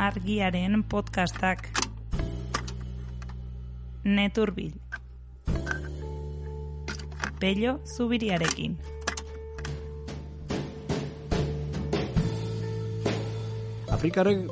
argiaren 0.00 0.82
podcastak. 0.88 1.68
Neturbil. 4.04 4.72
Pello 7.40 7.80
zubiriarekin. 7.84 8.78
Afrikarrek 13.90 14.48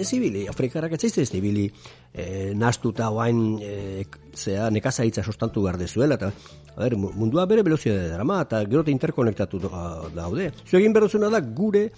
ez 0.00 0.12
ibili, 0.12 0.46
Afrikarrak 0.48 0.92
ez 0.96 1.00
zaizte 1.02 1.24
ez 1.24 1.32
ibili 1.34 1.66
e, 2.14 2.52
nastuta 2.56 3.10
oain 3.12 3.58
e, 3.60 4.04
zea 4.36 4.70
nekazaitza 4.72 5.24
sostantu 5.24 5.64
behar 5.64 5.76
dezuela, 5.80 6.16
eta 6.16 6.30
a 6.76 6.80
ber, 6.84 6.96
mundua 6.96 7.44
bere 7.48 7.64
velozia 7.66 7.96
da 7.96 8.14
drama, 8.14 8.40
eta 8.46 8.62
gero 8.64 8.84
te 8.84 8.94
interkonektatu 8.94 9.60
da- 9.66 10.08
daude. 10.14 10.52
Zu 10.64 10.78
egin 10.80 10.96
berrezuna 10.96 11.28
da 11.32 11.40
gure 11.40 11.90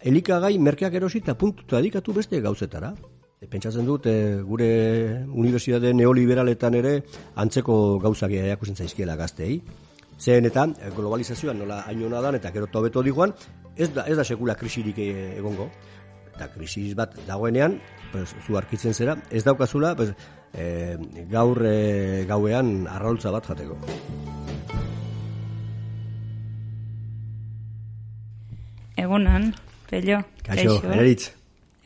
elikagai 0.00 0.58
merkeak 0.58 0.94
erosi 0.94 1.22
eta 1.22 1.34
puntuta 1.34 1.80
edikatu 1.80 2.14
beste 2.14 2.40
gauzetara. 2.40 2.92
E, 3.38 3.46
pentsatzen 3.46 3.86
dut, 3.86 4.06
e, 4.06 4.40
gure 4.42 4.70
unibertsitate 5.28 5.92
neoliberaletan 5.94 6.74
ere 6.74 6.94
antzeko 7.36 7.98
gauzak 8.02 8.34
erakusten 8.34 8.76
zaizkiela 8.76 9.16
gazteei. 9.16 9.60
Zehen 10.18 10.48
eta 10.48 10.66
globalizazioan 10.96 11.60
nola 11.62 11.84
hainona 11.86 12.20
dan 12.20 12.34
eta 12.34 12.50
gero 12.50 12.66
tobeto 12.66 13.02
digoan, 13.06 13.34
ez 13.76 13.92
da, 13.94 14.04
ez 14.10 14.16
da 14.18 14.24
sekula 14.24 14.56
krisirik 14.58 14.98
e, 14.98 15.12
egongo. 15.38 15.68
Eta 16.34 16.50
krisis 16.54 16.94
bat 16.98 17.14
dagoenean, 17.26 17.78
pues, 18.12 18.34
zu 18.46 18.58
arkitzen 18.58 18.94
zera, 18.94 19.16
ez 19.30 19.44
daukazula 19.46 19.94
pues, 19.98 20.12
e, 20.52 20.96
gaur 21.30 21.62
e, 21.66 22.24
gauean 22.26 22.86
arraultza 22.90 23.30
bat 23.34 23.46
jateko. 23.46 23.78
Egunon, 28.98 29.52
Pello. 29.90 30.20
Kaixo, 30.44 30.80
ereritz. 30.92 31.30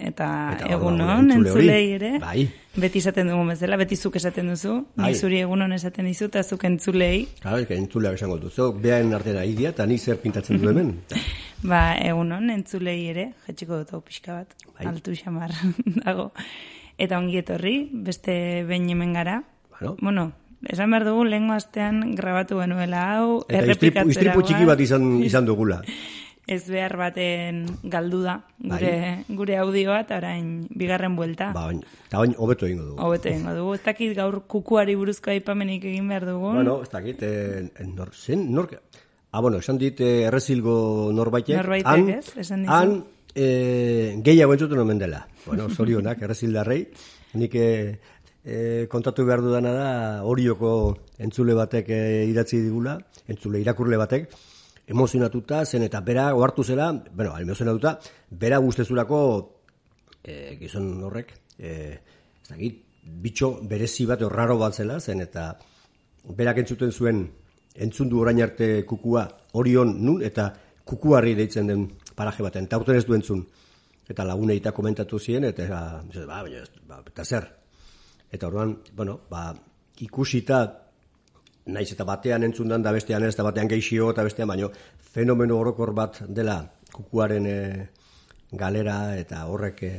Eta, 0.03 0.27
Eta 0.57 0.67
egunon, 0.75 1.01
orduan, 1.05 1.31
entzule 1.31 1.51
hori. 1.53 1.67
entzulei 1.69 1.93
ere. 1.95 2.11
Bai. 2.19 2.49
Beti 2.83 2.99
esaten 2.99 3.29
dugu 3.29 3.45
bezala, 3.53 3.77
beti 3.79 3.95
zuk 3.97 4.17
esaten 4.19 4.49
duzu. 4.51 4.73
Bai. 4.99 5.13
Zuri 5.15 5.39
egunon 5.45 5.73
esaten 5.77 6.09
dizu, 6.09 6.27
eta 6.31 6.43
zuk 6.43 6.65
entzulei. 6.67 7.29
Claro, 7.43 7.61
eka 7.63 7.77
entzuleak 7.77 8.17
esango 8.19 8.39
duzu, 8.43 8.73
behaen 8.83 9.13
artera 9.15 9.45
idia, 9.47 9.71
eta 9.71 9.87
ni 9.87 9.99
zer 9.99 10.17
pintatzen 10.23 10.59
du 10.63 10.71
hemen. 10.73 10.95
Ba, 11.71 11.95
egunon, 12.03 12.51
entzulei 12.51 12.97
ere, 13.13 13.29
jetxiko 13.47 13.79
dut 13.85 13.93
hau 13.95 14.01
pixka 14.03 14.41
bat, 14.41 14.57
Bai. 14.79 14.87
altu 14.91 15.15
xamar 15.15 15.53
dago. 16.05 16.33
Eta 16.99 17.19
ongi 17.21 17.39
etorri, 17.39 17.77
beste 17.93 18.65
behin 18.67 18.89
hemen 18.91 19.13
gara. 19.15 19.43
Bueno. 19.79 19.95
Bueno, 20.01 20.25
esan 20.67 20.91
behar 20.91 21.05
dugu, 21.07 21.25
lehengo 21.29 21.53
astean 21.55 22.17
grabatu 22.17 22.59
genuela 22.59 23.05
hau, 23.15 23.45
Eta 23.47 23.63
istripu, 23.71 23.99
errepikatzera 24.01 24.11
istripu 24.17 24.43
txiki 24.49 24.67
bat 24.67 24.81
izan, 24.81 25.07
izan 25.23 25.47
dugula. 25.47 25.83
Ez 26.53 26.63
behar 26.69 26.95
baten 27.01 27.63
galdu 27.89 28.23
da, 28.25 28.35
gure, 28.61 28.93
gure 29.29 29.57
audioa, 29.63 30.03
eta 30.05 30.19
orain 30.21 30.51
bigarren 30.69 31.17
buelta. 31.17 31.53
Ba, 31.57 31.67
bain, 31.71 31.81
eta 32.09 32.21
bain 32.21 32.35
hobeto 32.37 32.69
egingo 32.69 32.91
dugu. 32.91 32.99
Hobeto 33.07 33.31
egingo 33.31 33.55
dugu. 33.57 33.77
Ez 33.79 33.85
dakit 33.87 34.13
gaur 34.19 34.43
kukuari 34.55 34.97
buruzko 35.01 35.33
aipamenik 35.33 35.87
egin 35.89 36.11
behar 36.13 36.29
dugun. 36.29 36.59
Bueno, 36.61 36.77
ez 36.85 36.91
dakit, 36.93 37.25
eh, 37.25 37.89
nor, 37.89 38.13
zen, 38.13 38.51
nork... 38.53 38.77
Ah, 39.33 39.41
bueno, 39.41 39.63
esan 39.65 39.79
dit 39.81 40.01
eh, 40.05 40.27
errezilgo 40.29 41.11
norbaitek. 41.17 41.57
Norbaitek, 41.57 41.89
han, 41.89 42.09
ez? 42.19 42.37
Esan 42.37 42.67
dizu. 42.67 42.73
Han, 42.77 42.99
eh, 43.35 44.21
gehiago 44.25 44.53
entzuten 44.53 44.83
omen 44.83 45.01
dela. 45.01 45.23
Bueno, 45.47 45.71
zorionak, 45.73 46.21
errezildarrei. 46.29 46.83
Nik 47.41 47.57
eh, 47.57 47.99
eh, 48.45 48.87
kontatu 48.93 49.25
behar 49.25 49.41
dudana 49.41 49.73
da, 49.73 49.91
horioko 50.29 50.73
entzule 51.23 51.57
batek 51.57 51.89
eh, 51.89 52.25
idatzi 52.29 52.61
digula, 52.61 52.99
entzule 53.31 53.63
irakurle 53.63 53.97
batek, 54.01 54.29
emozionatuta 54.87 55.65
zen 55.65 55.87
eta 55.87 56.01
bera 56.01 56.35
ohartu 56.35 56.65
zela, 56.65 56.91
bueno, 57.15 57.37
emozionatuta, 57.39 57.99
bera 58.31 58.59
guztezurako 58.59 59.21
e, 60.23 60.57
gizon 60.61 61.03
horrek, 61.05 61.33
e, 61.59 61.73
ez 62.43 62.49
dakit, 62.49 62.83
bitxo 63.03 63.55
berezi 63.69 64.07
bat, 64.07 64.23
o 64.23 64.29
raro 64.29 64.59
bat 64.59 64.75
zela, 64.75 65.01
zen 65.01 65.23
eta 65.25 65.53
berak 66.39 66.63
entzuten 66.63 66.93
zuen, 66.93 67.25
entzun 67.75 68.11
du 68.11 68.21
orain 68.21 68.43
arte 68.43 68.85
kukua 68.87 69.27
orion 69.59 69.97
nun, 70.05 70.23
eta 70.23 70.53
kukuarri 70.85 71.35
deitzen 71.39 71.67
den 71.67 71.89
paraje 72.17 72.43
baten, 72.43 72.65
eta 72.65 72.95
ez 72.95 73.07
du 73.07 73.15
entzun. 73.15 73.47
Eta 74.09 74.25
lagunei 74.25 74.59
eta 74.59 74.73
komentatu 74.73 75.19
ziren, 75.19 75.45
eta 75.45 75.69
ba, 75.71 76.03
ba, 76.27 76.43
ba, 76.89 77.03
eta 77.07 77.25
zer. 77.25 77.47
Eta 78.33 78.47
orduan, 78.47 78.77
bueno, 78.97 79.21
ba, 79.31 79.53
ikusita, 80.01 80.82
naiz 81.67 81.89
eta 81.93 82.05
batean 82.05 82.43
entzundan 82.47 82.83
da 82.83 82.93
bestean 82.93 83.25
ez, 83.25 83.35
eta 83.35 83.47
batean 83.47 83.71
geixio 83.71 84.11
eta 84.11 84.25
bestean, 84.27 84.49
baino. 84.49 84.71
Fenomeno 85.13 85.59
orokor 85.61 85.93
bat 85.95 86.23
dela 86.29 86.59
kukuaren 86.93 87.47
e, 87.47 87.59
galera 88.53 89.17
eta 89.19 89.47
horrek 89.49 89.83
e, 89.83 89.93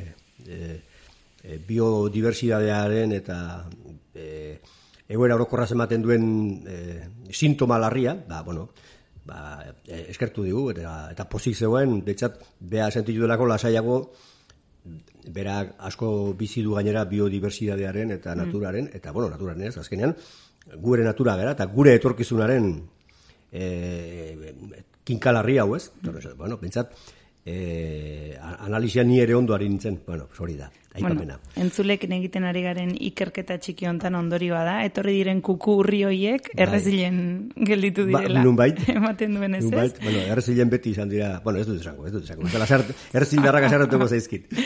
e, 0.46 0.58
e, 1.44 1.60
biodiversitatearen 1.68 3.14
eta 3.16 3.38
e, 4.14 4.60
egoera 5.08 5.36
orokorraz 5.36 5.72
ematen 5.76 6.04
duen 6.04 6.26
e, 6.68 6.78
sintoma 7.32 7.80
larria, 7.80 8.16
ba, 8.28 8.42
bueno, 8.44 8.70
ba, 9.26 9.64
eskertu 9.86 10.44
digu, 10.46 10.70
eta, 10.74 11.10
eta 11.14 11.28
pozik 11.30 11.58
zegoen, 11.58 12.02
betzat, 12.06 12.40
beha 12.60 12.90
sentitu 12.92 13.26
delako 13.26 13.48
lasaiago, 13.50 13.98
berak 15.34 15.78
asko 15.88 16.34
bizi 16.40 16.64
du 16.64 16.74
gainera 16.76 17.06
biodiversitatearen 17.08 18.12
eta 18.18 18.34
naturaren, 18.36 18.90
eta 18.94 19.14
bueno, 19.16 19.30
naturaren 19.32 19.70
ez, 19.70 19.78
azkenean, 19.80 20.16
gure 20.82 21.04
natura 21.04 21.36
gara, 21.36 21.56
eta 21.58 21.66
gure 21.72 21.96
etorkizunaren 22.00 22.70
e, 23.52 24.54
kinkalarri 25.04 25.60
hau 25.60 25.76
ez, 25.76 25.90
Torre, 26.02 26.34
bueno, 26.38 26.58
pentsat, 26.60 26.94
e, 27.46 28.38
analizia 28.40 29.04
ni 29.04 29.20
ere 29.20 29.36
ondo 29.36 29.54
ari 29.54 29.68
nintzen, 29.70 30.00
bueno, 30.08 30.30
hori 30.40 30.56
da, 30.58 30.70
aipamena. 30.94 31.38
Bueno, 31.38 31.66
entzulekin 31.66 32.14
egiten 32.16 32.48
ari 32.48 32.64
garen 32.64 32.94
ikerketa 32.96 33.58
txiki 33.60 33.88
hontan 33.90 34.16
ondorioa 34.16 34.64
da, 34.64 34.78
etorri 34.88 35.18
diren 35.20 35.42
kuku 35.46 35.78
urri 35.84 36.04
hoiek 36.08 36.50
errezilen 36.56 37.18
gelditu 37.56 38.08
Ba, 38.10 38.24
direla. 38.24 38.44
nunbait. 38.48 38.80
Ematen 38.96 39.36
duen 39.38 39.60
ez 39.60 39.66
ez? 39.66 39.92
Bueno, 40.00 40.24
errezilen 40.24 40.72
beti 40.72 40.96
izan 40.96 41.12
dira, 41.12 41.36
bueno, 41.44 41.60
ez 41.60 41.68
dut 41.68 41.82
esango, 41.82 42.08
ez 42.08 42.14
dut 42.16 42.24
esango, 42.24 42.48
ez 42.48 42.54
dut 42.54 43.14
errezildarrak 43.14 43.70
asaratuko 43.70 44.08
zaizkit. 44.08 44.50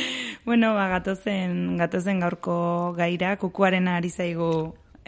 Bueno, 0.47 0.69
ba, 0.77 0.85
gatozen, 0.87 1.75
gatozen 1.75 2.21
gaurko 2.23 2.93
gaira, 2.95 3.33
kukuaren 3.35 3.89
ari 3.91 4.07
zaigu 4.07 4.47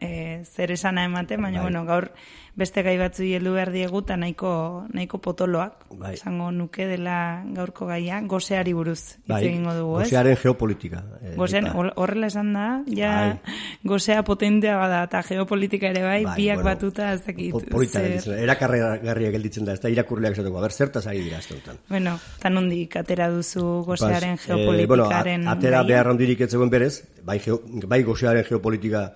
e, 0.02 0.44
zer 0.46 0.72
esana 0.72 1.04
ematen, 1.06 1.42
baina, 1.42 1.60
Bai. 1.60 1.72
bueno, 1.72 1.86
gaur 1.86 2.12
beste 2.60 2.82
gai 2.84 2.98
batzu 3.00 3.24
heldu 3.24 3.54
behar 3.54 3.70
diegu, 3.72 4.00
eta 4.02 4.18
nahiko, 4.18 4.86
nahiko 4.92 5.20
potoloak, 5.24 5.86
Bai. 5.96 6.14
esango 6.16 6.52
nuke 6.52 6.88
dela 6.88 7.44
gaurko 7.56 7.86
gaia, 7.88 8.20
goseari 8.22 8.74
buruz 8.74 9.00
hitz 9.16 9.28
Bai, 9.28 9.46
egingo 9.48 9.74
dugu, 9.74 10.02
ez? 10.02 10.08
gosearen 10.10 10.36
geopolitika. 10.42 11.04
eh, 11.22 11.36
hor- 11.74 11.94
horrela 11.96 12.28
esan 12.28 12.52
da, 12.54 12.84
ja 12.88 13.40
Bai. 13.46 13.54
gozea 13.84 14.24
potentea 14.24 14.76
bada, 14.78 15.04
eta 15.04 15.22
geopolitika 15.24 15.88
ere 15.88 16.04
bai, 16.04 16.24
Bai, 16.26 16.36
biak 16.36 16.56
bueno, 16.58 16.70
batuta 16.70 17.14
ez 17.14 17.24
dakit. 17.26 17.52
po- 17.52 17.62
Polita 17.62 18.00
zer- 18.02 18.40
erakargarria 18.44 19.32
gelditzen 19.32 19.64
da, 19.66 19.74
ez 19.74 19.82
da 19.82 19.90
irakurleak 19.90 20.34
esatuko, 20.34 20.58
a 20.58 20.62
ber, 20.62 20.72
zertaz 20.74 21.08
ari 21.08 21.22
dira 21.22 21.38
asteotan. 21.38 21.78
Bueno, 21.88 22.18
eta 22.40 22.50
nondik 22.50 22.96
atera 22.98 23.30
duzu 23.30 23.84
gozearen 23.86 24.36
Bas, 24.36 24.50
eh, 24.50 24.54
bueno, 24.66 24.84
geopolitikaren 24.84 25.48
atera 25.48 25.84
behar 25.84 26.08
handirik 26.10 26.42
ez 26.42 26.52
zegoen 26.52 26.70
berez, 26.70 27.04
bai, 27.24 27.40
geo, 27.40 27.62
bai 27.88 28.04
gozearen 28.04 28.44
geopolitika 28.44 29.14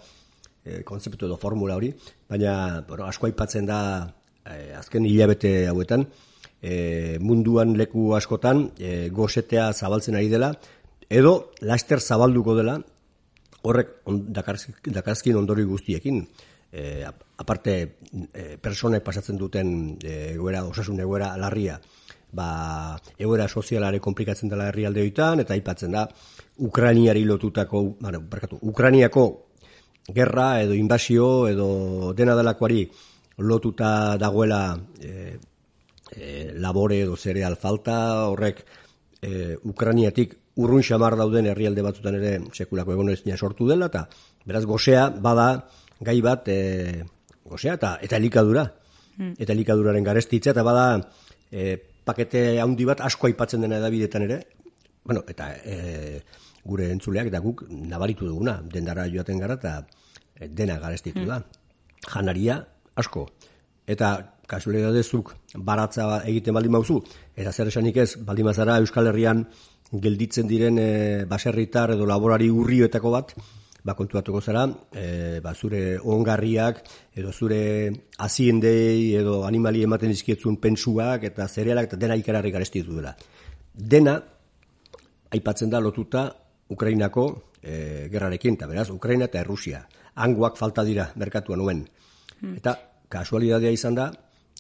eh, 0.66 0.82
kontzeptu 0.84 1.26
edo 1.28 1.38
formula 1.38 1.76
hori, 1.76 1.94
baina 2.30 2.84
bueno, 2.88 3.06
asko 3.06 3.28
aipatzen 3.28 3.66
da 3.66 3.80
eh, 4.46 4.74
azken 4.78 5.06
hilabete 5.06 5.68
hauetan, 5.68 6.08
eh, 6.62 7.18
munduan 7.20 7.76
leku 7.78 8.14
askotan 8.16 8.72
eh, 8.80 9.10
gozetea 9.12 9.72
zabaltzen 9.74 10.16
ari 10.16 10.30
dela, 10.32 10.54
edo 11.10 11.52
laster 11.62 12.00
zabalduko 12.02 12.56
dela, 12.56 12.80
horrek 13.64 14.02
on, 14.06 14.26
dakarz- 14.34 14.72
dakarzkin 14.84 15.36
ondori 15.40 15.64
guztiekin, 15.64 16.26
ap- 17.06 17.22
aparte 17.38 17.74
eh, 18.34 18.58
personek 18.60 19.04
pasatzen 19.06 19.38
duten 19.38 19.98
eh, 20.04 20.34
egoera, 20.34 20.64
osasun 20.66 21.00
egoera 21.00 21.36
larria, 21.38 21.76
ba, 22.34 22.98
egoera 23.22 23.46
sozialare 23.48 24.00
komplikatzen 24.02 24.50
dela 24.50 24.72
herrialde 24.72 25.04
horietan, 25.04 25.40
eta 25.44 25.54
aipatzen 25.54 25.92
da, 25.94 26.08
Ukrainiari 26.66 27.24
lotutako, 27.30 27.84
bueno, 28.02 28.24
barkatu, 28.30 28.58
Ukrainiako 28.62 29.28
gerra 30.08 30.62
edo 30.62 30.74
inbasio 30.74 31.48
edo 31.48 32.14
dena 32.14 32.36
delakoari 32.36 32.84
lotuta 33.38 34.18
dagoela 34.18 34.78
e, 35.00 35.38
e, 36.12 36.52
labore 36.54 37.02
edo 37.02 37.16
zereal 37.16 37.56
falta, 37.56 38.28
horrek 38.30 38.64
e, 39.22 39.56
Ukrainiatik 39.64 40.36
urrun 40.62 40.84
xamar 40.86 41.16
dauden 41.18 41.48
herrialde 41.50 41.82
batzutan 41.82 42.20
ere 42.20 42.34
sekulako 42.54 42.94
egonezina 42.94 43.38
sortu 43.38 43.68
dela, 43.68 43.88
eta 43.90 44.06
beraz 44.46 44.66
gozea 44.70 45.10
bada 45.10 45.66
gai 46.02 46.20
bat 46.22 46.48
e, 46.48 47.04
gozea 47.46 47.80
eta, 47.80 47.98
eta 48.02 48.18
elikadura. 48.18 48.68
Eta 49.14 49.54
elikaduraren 49.54 50.02
garestitza, 50.02 50.56
eta 50.56 50.64
bada 50.66 50.86
e, 51.52 51.76
pakete 52.04 52.60
handi 52.60 52.86
bat 52.90 53.04
asko 53.06 53.30
aipatzen 53.30 53.62
dena 53.62 53.78
edabidetan 53.78 54.26
ere, 54.26 54.40
bueno, 55.06 55.22
eta 55.30 55.52
e, 55.64 56.22
gure 56.66 56.90
entzuleak 56.92 57.28
eta 57.32 57.42
guk 57.44 57.66
nabaritu 57.70 58.28
duguna, 58.28 58.62
dendara 58.74 59.08
joaten 59.12 59.40
gara 59.40 59.58
eta 59.60 59.74
e, 60.36 60.48
dena 60.48 60.80
garestitu 60.80 61.26
da. 61.28 61.42
Janaria 62.08 62.60
asko. 62.96 63.28
Eta 63.88 64.14
kasualidadezuk 64.48 65.34
baratza 65.56 66.22
egiten 66.28 66.56
baldin 66.56 66.78
bauzu, 66.78 67.00
eta 67.36 67.52
zer 67.52 67.72
esanik 67.72 67.98
ez, 67.98 68.14
baldin 68.28 68.48
bazara 68.48 68.78
Euskal 68.80 69.08
Herrian 69.12 69.46
gelditzen 69.92 70.48
diren 70.48 70.80
e, 70.80 71.26
baserritar 71.30 71.94
edo 71.96 72.08
laborari 72.10 72.50
urrioetako 72.50 73.12
bat, 73.14 73.34
ba, 73.84 73.96
kontuatuko 74.00 74.42
zara, 74.42 74.64
e, 74.96 75.40
ba, 75.44 75.54
zure 75.54 75.98
ongarriak, 76.00 76.82
edo 77.20 77.32
zure 77.32 77.92
aziendei, 78.26 79.14
edo 79.20 79.44
animali 79.46 79.84
ematen 79.84 80.14
dizkietzun 80.14 80.58
pensuak, 80.64 81.28
eta 81.30 81.48
zerealak, 81.48 81.92
eta 81.92 82.00
dena 82.00 82.18
ikararri 82.20 82.52
garestitu 82.52 82.96
dela. 82.96 83.14
Dena, 83.74 84.16
aipatzen 85.34 85.70
da 85.70 85.82
lotuta, 85.84 86.30
Ukrainako 86.70 87.26
e, 87.62 88.08
gerrarekin, 88.12 88.56
eta 88.60 88.68
beraz, 88.68 88.90
Ukraina 88.90 89.26
eta 89.26 89.42
Errusia. 89.42 89.84
Angoak 90.16 90.58
falta 90.58 90.84
dira, 90.84 91.10
merkatuan 91.16 91.60
nuen. 91.60 91.84
Hmm. 92.40 92.56
Eta, 92.58 92.76
kasualidadea 93.10 93.72
izan 93.74 93.96
da, 93.96 94.10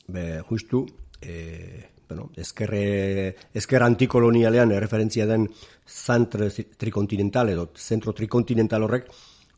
be, 0.08 0.42
justu, 0.50 0.86
e, 1.22 1.90
bueno, 2.08 2.30
ezkerre, 2.38 3.36
ezker 3.54 3.84
antikolonialean 3.84 4.74
referentzia 4.80 5.26
den 5.26 5.48
zantre 5.88 6.50
trikontinental 6.78 7.50
edo 7.50 7.70
zentro 7.78 8.14
trikontinental 8.14 8.84
horrek, 8.86 9.08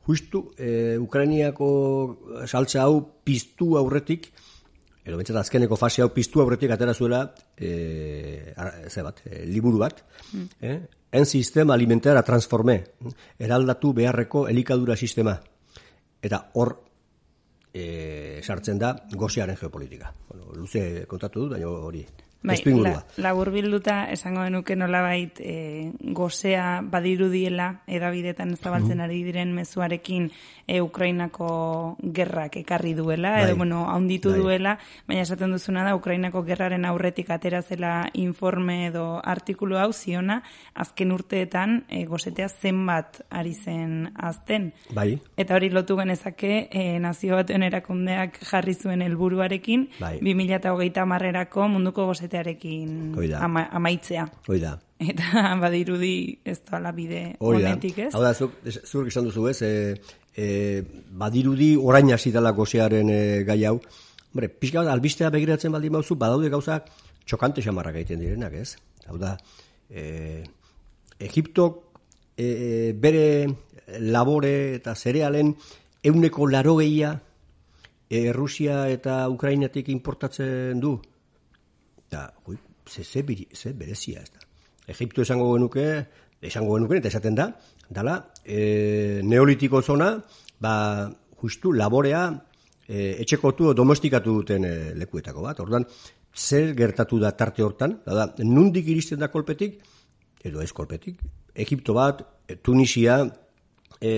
justu 0.06 0.52
e, 0.58 0.98
Ukrainiako 1.02 1.70
saltza 2.46 2.86
hau 2.86 3.02
piztu 3.26 3.76
aurretik, 3.80 4.30
edo 5.06 5.18
bentsat 5.20 5.38
azkeneko 5.38 5.78
fase 5.78 6.02
hau 6.02 6.10
piztu 6.14 6.42
aurretik 6.42 6.72
atera 6.74 6.94
zuela 6.94 7.22
e, 7.56 8.54
ze 8.90 9.04
bat, 9.06 9.22
e, 9.30 9.46
liburu 9.46 9.80
bat, 9.84 10.02
mm. 10.34 10.48
eh? 10.62 10.80
en 11.16 11.26
sistema 11.26 11.76
alimentara 11.76 12.24
transforme, 12.24 12.80
eraldatu 13.40 13.94
beharreko 13.94 14.48
elikadura 14.50 14.98
sistema. 14.98 15.38
Eta 16.26 16.42
hor 16.58 16.74
e, 17.72 18.42
sartzen 18.44 18.82
da 18.82 18.96
gozearen 19.14 19.58
geopolitika. 19.62 20.12
Bueno, 20.30 20.52
luze 20.58 21.06
kontatu 21.08 21.46
dut, 21.46 21.54
baina 21.56 21.70
hori 21.70 22.04
Bai, 22.46 22.60
la, 22.84 22.94
labur 23.18 23.50
bilduta 23.52 24.06
esango 24.14 24.44
denuke 24.46 24.76
nolabait 24.78 25.40
e, 25.40 25.92
gozea 26.16 26.82
badirudiela 26.82 27.82
edabidetan 27.88 28.56
zabaltzen 28.56 29.02
ari 29.02 29.24
diren 29.26 29.54
mezuarekin 29.56 30.30
e, 30.68 30.82
Ukrainako 30.82 31.98
gerrak 32.14 32.58
ekarri 32.62 32.94
duela, 32.94 33.32
bai, 33.38 33.44
edo 33.48 33.58
bueno, 33.58 33.86
haunditu 33.90 34.32
bai. 34.32 34.40
duela, 34.40 34.76
baina 35.08 35.24
esaten 35.26 35.52
duzuna 35.56 35.84
da 35.88 35.96
Ukrainako 35.96 36.44
gerraren 36.46 36.86
aurretik 36.86 37.30
atera 37.34 37.62
zela 37.62 38.10
informe 38.14 38.88
edo 38.88 39.22
artikulu 39.24 39.80
hau 39.82 39.92
ziona, 39.94 40.42
azken 40.74 41.12
urteetan 41.16 41.84
e, 41.90 42.06
gozetea 42.06 42.50
zenbat 42.50 43.22
ari 43.30 43.54
zen 43.54 44.12
azten. 44.16 44.72
Bai. 44.94 45.16
Eta 45.38 45.56
hori 45.58 45.70
lotu 45.74 45.98
genezake 45.98 46.68
e, 46.72 46.86
nazio 47.00 47.36
baten 47.40 47.64
erakundeak 47.64 48.40
jarri 48.46 48.74
zuen 48.74 49.02
helburuarekin 49.06 49.90
bai. 50.00 50.18
2008 50.22 51.06
marrerako 51.10 51.70
munduko 51.72 52.06
gozetea 52.36 52.52
egitearekin 52.52 53.40
ama, 53.40 53.68
amaitzea. 53.72 54.26
Hoi 54.48 54.60
da. 54.60 54.78
Eta 55.00 55.56
badirudi 55.64 56.40
ez 56.46 56.60
da 56.70 56.92
bide 56.92 57.36
honetik 57.40 58.00
ez. 58.00 58.14
Hau 58.14 58.22
da, 58.24 58.34
zuk, 58.34 58.54
zuk 58.86 59.08
esan 59.08 59.26
duzu 59.26 59.48
ez, 59.50 59.62
e, 59.62 59.96
e, 60.36 60.82
badirudi 61.12 61.76
orain 61.78 62.12
hasi 62.14 62.32
dela 62.32 62.52
gozearen 62.52 63.10
e, 63.10 63.44
gai 63.44 63.64
hau. 63.66 63.80
Hombre, 64.34 64.50
pixka 64.50 64.82
bat, 64.84 64.92
albistea 64.92 65.30
begiratzen 65.30 65.72
baldin 65.72 65.94
mauzu, 65.94 66.16
badaude 66.16 66.50
gauzak 66.50 66.90
txokante 67.26 67.62
xamarrak 67.62 67.96
egiten 67.96 68.20
direnak 68.20 68.54
ez. 68.54 68.76
Hau 69.08 69.18
da, 69.18 69.38
e, 69.90 70.44
Egiptok 71.20 71.82
e, 72.38 72.94
bere 72.94 73.48
labore 74.00 74.76
eta 74.76 74.96
zerealen 74.96 75.56
euneko 76.04 76.48
laro 76.50 76.76
gehia 76.78 77.20
e, 78.10 78.32
Rusia 78.34 78.90
eta 78.90 79.30
Ukrainatik 79.30 79.90
importatzen 79.90 80.80
du 80.82 81.00
eta 82.16 82.34
hui, 82.46 82.58
ze, 82.88 83.04
ze, 83.04 83.24
ze 83.54 83.74
berezia 83.74 84.22
ez 84.22 84.32
da. 84.32 84.40
Egipto 84.88 85.22
esango 85.22 85.54
genuke, 85.54 86.06
esango 86.42 86.76
genuke, 86.76 86.98
eta 86.98 87.10
esaten 87.10 87.36
da, 87.36 87.50
dala, 87.90 88.32
e, 88.44 89.22
neolitiko 89.24 89.82
zona, 89.82 90.16
ba, 90.60 91.10
justu, 91.42 91.74
laborea, 91.74 92.28
e, 92.88 93.16
etxekotu 93.24 93.74
domestikatu 93.74 94.38
duten 94.42 94.66
e, 94.66 94.76
lekuetako 94.96 95.42
bat. 95.42 95.60
Ordan 95.60 95.88
zer 96.36 96.74
gertatu 96.78 97.20
da 97.20 97.34
tarte 97.36 97.64
hortan, 97.64 98.00
da, 98.06 98.30
nundik 98.44 98.88
iristen 98.88 99.20
da 99.20 99.32
kolpetik, 99.34 99.82
edo 100.46 100.62
ez 100.62 100.72
kolpetik, 100.72 101.20
Egipto 101.56 101.96
bat, 101.98 102.22
e, 102.48 102.60
Tunisia, 102.62 103.24
e, 104.00 104.14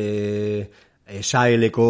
e, 1.07 1.23
Saheleko 1.23 1.88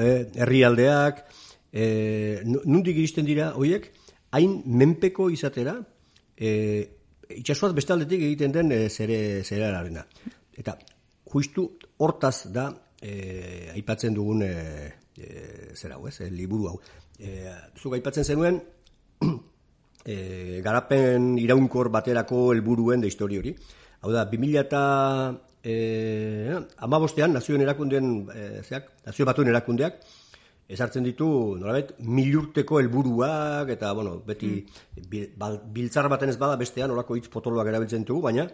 e, 0.00 0.14
herrialdeak, 0.40 1.26
e, 1.70 2.40
nundik 2.64 2.96
iristen 2.96 3.28
dira, 3.28 3.52
hoiek, 3.58 3.92
hain 4.34 4.60
menpeko 4.66 5.28
izatera, 5.30 5.76
e, 6.36 6.50
itxasuaz 7.38 7.72
bestaldetik 7.76 8.22
egiten 8.26 8.52
den 8.54 8.72
e, 8.72 8.88
zere, 8.90 9.44
zere 9.44 9.70
Eta 10.54 10.76
justu 11.30 11.68
hortaz 11.98 12.52
da 12.52 12.68
e, 13.00 13.70
aipatzen 13.74 14.14
dugun 14.14 14.42
e, 14.42 14.52
e, 15.18 15.74
zera 15.74 15.98
ez, 16.08 16.20
e, 16.20 16.30
liburu 16.30 16.68
hau. 16.68 16.80
E, 17.18 17.50
zuk 17.78 17.94
aipatzen 17.94 18.24
zenuen, 18.24 18.60
e, 20.04 20.60
garapen 20.62 21.38
iraunkor 21.38 21.90
baterako 21.90 22.52
helburuen 22.52 23.00
da 23.00 23.10
histori 23.10 23.38
hori. 23.38 23.54
Hau 24.02 24.12
da, 24.12 24.26
2000 24.30 24.60
eta 24.60 24.82
e, 25.62 26.58
amabostean, 26.86 27.32
nazioen 27.32 27.64
erakundeen, 27.64 28.12
e, 28.34 28.62
zeak, 28.62 28.90
nazio 29.06 29.26
batuen 29.26 29.48
erakundeak, 29.48 30.02
ezartzen 30.68 31.04
ditu, 31.04 31.26
nolabet, 31.60 31.92
milurteko 32.00 32.78
helburuak 32.80 33.68
eta, 33.74 33.92
bueno, 33.92 34.16
beti 34.26 34.54
mm. 34.62 35.68
biltzar 35.74 36.08
baten 36.08 36.32
ez 36.32 36.38
bada 36.40 36.56
bestean, 36.56 36.94
olako 36.94 37.18
hitz 37.18 37.28
potoloak 37.28 37.68
erabiltzen 37.68 38.06
dugu, 38.08 38.22
baina 38.24 38.46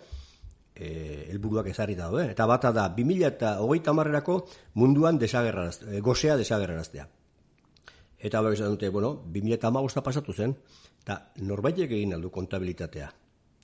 e, 0.75 1.29
helburuak 1.31 1.71
ezarri 1.71 1.95
da, 1.95 2.11
eh? 2.23 2.31
eta 2.35 2.47
bata 2.51 2.73
da, 2.75 2.89
2000 2.97 3.31
eta 3.31 3.55
hogeita 3.63 3.95
marrerako 3.95 4.41
munduan 4.81 5.19
desagerraraztea, 5.21 5.95
e, 5.95 6.03
gozea 6.05 6.37
desagerraraztea. 6.41 7.07
Eta 8.21 8.39
hau 8.39 8.53
esan 8.53 8.75
dute, 8.75 8.91
bueno, 8.93 9.15
2000 9.33 9.57
eta 9.57 9.71
amagosta 9.71 10.03
pasatu 10.05 10.35
zen, 10.35 10.57
eta 11.05 11.23
norbaitek 11.47 11.95
egin 11.97 12.15
aldu 12.19 12.31
kontabilitatea. 12.35 13.09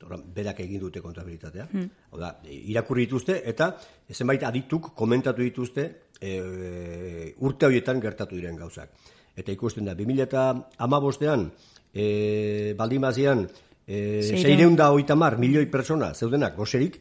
Ora, 0.07 0.19
berak 0.21 0.61
egin 0.61 0.81
dute 0.81 1.01
kontabilitatea. 1.01 1.65
Hmm. 1.73 1.87
da, 2.21 2.35
irakurri 2.53 3.07
dituzte, 3.07 3.41
eta 3.49 3.71
zenbait 4.13 4.43
adituk 4.45 4.93
komentatu 4.95 5.43
dituzte 5.43 5.87
e, 6.21 7.35
urte 7.39 7.67
horietan 7.67 8.01
gertatu 8.01 8.37
diren 8.37 8.57
gauzak. 8.57 8.91
Eta 9.37 9.53
ikusten 9.53 9.85
da, 9.85 9.95
2000 9.95 10.23
eta 10.25 10.47
amabostean, 10.79 11.51
e, 11.93 12.75
baldimazian, 12.79 13.45
e, 13.87 14.23
seireunda 14.23 14.91
oitamar 14.93 15.39
milioi 15.39 15.67
persona 15.67 16.15
zeudenak 16.15 16.57
goserik, 16.57 17.01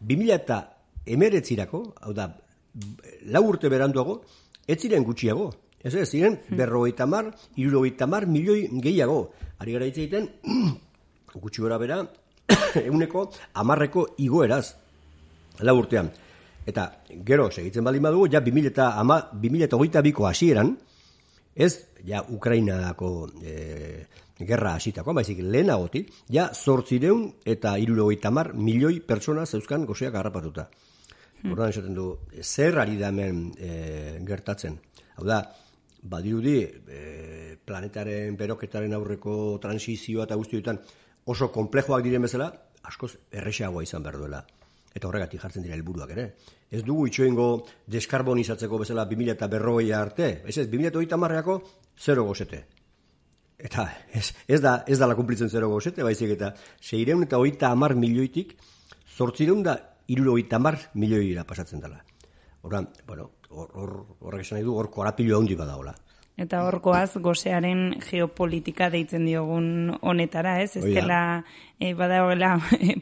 2000 0.00 0.34
eta 0.34 0.60
hau 2.00 2.12
da, 2.14 2.28
lau 3.26 3.42
urte 3.48 3.68
beranduago, 3.68 4.22
ez 4.66 4.78
ziren 4.80 5.04
gutxiago. 5.04 5.50
Ez 5.82 5.94
ez, 5.94 6.10
ziren, 6.10 6.36
hmm. 6.36 6.56
berrogeita 6.56 7.06
mar, 7.06 7.30
irurogeita 7.56 8.06
mar, 8.06 8.26
milioi 8.26 8.68
gehiago. 8.84 9.32
Ari 9.58 9.72
gara 9.72 9.86
egiten, 9.88 10.28
gutxi 11.42 11.62
gora 11.62 11.78
bera, 11.80 12.02
eguneko 12.84 13.30
amarreko 13.54 14.10
igoeraz, 14.20 14.74
lau 15.64 15.78
urtean. 15.80 16.10
Eta 16.68 16.86
gero, 17.26 17.48
segitzen 17.50 17.84
baldin 17.84 18.04
badugu, 18.04 18.28
ja 18.32 18.40
2000 18.44 18.70
eta, 18.70 18.90
ama, 19.00 19.20
2000 19.32 19.66
eta 19.66 19.78
hogeita 19.78 20.02
biko 20.04 20.26
hasieran, 20.28 20.74
ez, 21.54 21.72
ja, 22.06 22.22
Ukrainako 22.28 23.30
e, 23.42 23.54
gerra 24.38 24.74
hasitako, 24.76 25.14
baizik 25.16 25.40
lehenagotik, 25.42 26.12
ja, 26.32 26.50
zortzireun 26.54 27.26
eta 27.44 27.76
irurogeita 27.80 28.30
mar 28.30 28.52
milioi 28.54 29.00
persona 29.00 29.46
zeuzkan 29.46 29.86
gozeak 29.88 30.14
harrapatuta. 30.14 30.68
Hmm. 31.40 31.54
Horren 31.54 31.72
esaten 31.72 31.96
du, 31.96 32.06
zer 32.42 32.78
ari 32.78 32.98
da 33.00 33.08
hemen 33.08 33.42
e, 33.56 33.72
gertatzen. 34.28 34.78
Hau 35.16 35.26
da, 35.26 35.42
badirudi, 36.12 36.58
e, 36.64 37.56
planetaren 37.64 38.36
beroketaren 38.36 38.96
aurreko 38.96 39.34
transizioa 39.62 40.28
eta 40.28 40.36
guztioetan 40.40 40.80
oso 41.32 41.50
komplejoak 41.52 42.04
diren 42.04 42.28
bezala, 42.28 42.52
askoz 42.88 43.14
erresagoa 43.32 43.84
izan 43.84 44.04
behar 44.04 44.16
duela 44.20 44.40
eta 44.94 45.08
horregatik 45.08 45.40
jartzen 45.42 45.62
dira 45.62 45.76
helburuak 45.76 46.10
ere. 46.16 46.26
Ez 46.70 46.82
dugu 46.86 47.06
itxoengo 47.06 47.48
deskarbonizatzeko 47.90 48.80
bezala 48.82 49.06
2000 49.10 49.36
eta 49.36 49.48
berrogei 49.50 49.92
arte, 49.92 50.30
ez 50.44 50.56
ez, 50.58 50.66
2000 50.70 51.02
eta 51.06 51.16
marreako, 51.16 51.60
zero 51.98 52.24
gozete. 52.24 52.64
Eta 53.60 53.86
ez, 54.12 54.30
ez, 54.48 54.60
da, 54.60 54.84
ez 54.88 54.98
da 54.98 55.06
la 55.06 55.16
kumplitzen 55.18 55.50
zero 55.52 55.68
gozete, 55.68 56.02
baizik 56.02 56.34
eta 56.36 56.54
seireun 56.80 57.26
eta 57.26 57.38
oita 57.38 57.70
amar 57.70 57.94
milioitik, 57.94 58.56
zortzireun 59.16 59.62
da 59.62 59.76
iruro 60.08 60.34
oita 60.38 60.56
amar 60.56 60.78
milioira 60.94 61.44
pasatzen 61.44 61.82
dela. 61.82 62.00
Horran, 62.62 62.88
bueno, 63.06 63.30
horrek 63.50 63.76
hor, 63.76 64.06
hor, 64.20 64.40
esan 64.40 64.58
nahi 64.58 64.66
du, 64.66 64.74
hor 64.76 64.90
korapilo 64.90 65.38
handi 65.38 65.56
badaola. 65.58 65.94
Eta 66.40 66.62
horkoaz 66.64 67.18
gosearen 67.20 67.98
geopolitika 68.00 68.88
deitzen 68.92 69.26
diogun 69.28 69.92
honetara, 70.00 70.56
ez? 70.62 70.72
Ez 70.78 70.84
dela, 70.86 71.44
e, 71.78 71.92
badagoela, 71.94 72.54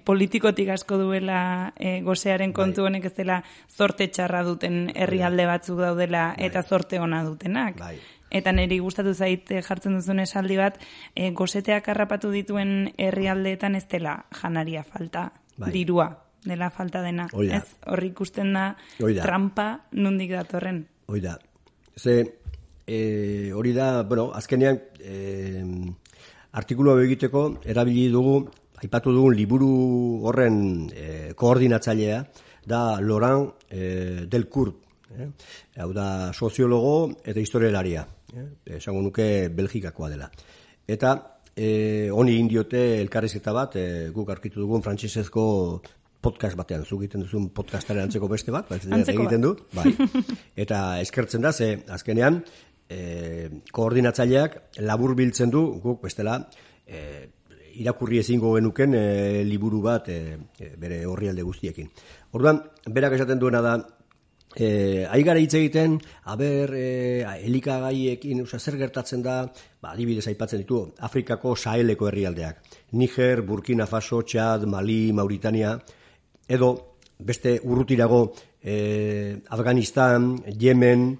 politikotik 0.08 0.72
asko 0.74 0.98
duela 0.98 1.72
e, 1.78 2.00
gosearen 2.02 2.52
kontu 2.56 2.82
bai. 2.82 2.90
honek 2.90 3.10
ez 3.10 3.14
dela 3.14 3.42
zorte 3.70 4.08
txarra 4.10 4.42
duten 4.46 4.88
herrialde 4.94 5.46
batzuk 5.46 5.78
daudela 5.78 6.32
bai. 6.32 6.46
eta 6.48 6.62
zorte 6.62 6.98
ona 6.98 7.22
dutenak. 7.26 7.78
Bai. 7.78 7.96
Eta 8.30 8.52
niri 8.52 8.76
gustatu 8.84 9.14
zait 9.14 9.50
eh, 9.54 9.62
jartzen 9.64 9.94
duzun 9.96 10.18
esaldi 10.20 10.58
bat, 10.58 10.76
e, 11.14 11.30
goseteak 11.30 11.88
harrapatu 11.88 12.32
dituen 12.34 12.92
herrialdeetan 12.98 13.78
ez 13.78 13.86
dela 13.88 14.24
janaria 14.42 14.82
falta. 14.84 15.30
Bai. 15.58 15.72
dirua 15.74 16.10
dela 16.44 16.70
falta 16.70 17.02
dena. 17.02 17.26
Hori 17.32 17.48
da. 17.48 17.58
Ez, 17.58 17.76
horri 17.86 18.12
ikusten 18.12 18.52
da, 18.54 18.76
Hori 19.02 19.16
da. 19.16 19.24
trampa 19.26 19.68
nundik 19.92 20.30
datorren. 20.30 20.84
Hoi 21.06 21.20
da. 21.20 21.38
Ze, 21.98 22.20
e, 22.88 23.52
hori 23.52 23.74
da, 23.76 24.02
bueno, 24.02 24.30
azkenean, 24.34 24.80
e, 24.98 25.62
artikulu 26.56 26.94
hau 26.94 27.00
egiteko, 27.04 27.44
erabili 27.68 28.08
dugu, 28.10 28.40
aipatu 28.80 29.12
dugun 29.12 29.36
liburu 29.36 29.70
horren 30.26 30.60
e, 30.96 31.08
koordinatzailea, 31.36 32.22
da 32.68 33.00
Laurent 33.00 33.68
e, 33.68 34.26
Delcourt. 34.28 34.86
Eh? 35.18 35.28
Hau 35.80 35.90
da, 35.92 36.32
soziologo 36.32 37.10
eta 37.24 37.40
historialaria. 37.40 38.06
Eh? 38.32 38.48
Esango 38.78 39.02
nuke 39.04 39.48
Belgikakoa 39.52 40.10
dela. 40.12 40.30
Eta, 40.88 41.14
e, 41.52 42.08
honi 42.12 42.38
indiote 42.40 43.00
elkarrizketa 43.02 43.54
bat, 43.56 43.76
e, 43.76 44.08
guk 44.16 44.32
arkitu 44.32 44.60
dugun 44.64 44.84
frantsesezko 44.84 45.46
podcast 46.20 46.58
batean, 46.58 46.84
zu 46.84 46.98
egiten 46.98 47.22
duzun 47.22 47.48
podcastaren 47.54 48.08
antzeko 48.08 48.28
beste 48.30 48.52
bat, 48.54 48.70
Antzeko 48.74 49.22
egiten 49.24 49.44
du, 49.44 49.52
bai. 49.74 49.92
Eta 50.64 50.98
eskertzen 51.02 51.44
da, 51.44 51.52
ze 51.52 51.84
azkenean, 51.94 52.40
e, 52.88 53.62
koordinatzaileak 53.72 54.80
labur 54.84 55.14
biltzen 55.18 55.50
du, 55.50 55.64
guk 55.82 56.02
bestela, 56.02 56.38
e, 56.86 57.28
irakurri 57.78 58.18
ezingo 58.22 58.54
genuken 58.56 58.96
e, 58.98 59.44
liburu 59.46 59.82
bat 59.84 60.08
e, 60.10 60.38
bere 60.80 61.04
horrialde 61.06 61.44
guztiekin. 61.46 61.90
Orduan, 62.32 62.62
berak 62.88 63.18
esaten 63.18 63.38
duena 63.38 63.62
da, 63.62 63.78
E, 64.56 65.04
aigara 65.04 65.38
hitz 65.38 65.52
egiten, 65.58 65.98
aber, 66.32 66.72
e, 66.74 67.20
elikagaiekin, 67.44 68.40
oza, 68.42 68.58
zer 68.58 68.78
gertatzen 68.80 69.20
da, 69.22 69.42
ba, 69.78 69.92
adibidez 69.92 70.24
aipatzen 70.30 70.62
ditu, 70.62 70.80
Afrikako 71.04 71.52
saheleko 71.54 72.08
herrialdeak. 72.08 72.62
Niger, 72.96 73.42
Burkina 73.46 73.86
Faso, 73.86 74.22
Txad, 74.22 74.64
Mali, 74.66 75.12
Mauritania, 75.12 75.76
edo 76.48 76.70
beste 77.18 77.58
urrutirago 77.62 78.22
e, 78.62 79.36
Afganistan, 79.50 80.32
Yemen, 80.58 81.10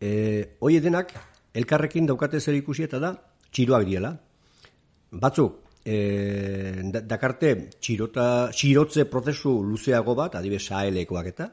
e, 0.00 0.56
hoi 0.60 0.78
denak 0.80 1.12
elkarrekin 1.56 2.06
daukate 2.06 2.40
zer 2.40 2.56
ikusi 2.58 2.84
eta 2.86 3.00
da 3.02 3.12
txiroak 3.52 3.86
diela. 3.88 4.12
Batzuk, 5.16 5.62
e, 5.84 6.82
da- 6.92 7.00
dakarte 7.00 7.54
txirota, 7.80 8.50
txirotze 8.52 9.06
prozesu 9.10 9.62
luzeago 9.62 10.14
bat, 10.18 10.34
adibidez 10.34 10.66
sahelekoak 10.66 11.30
eta, 11.32 11.50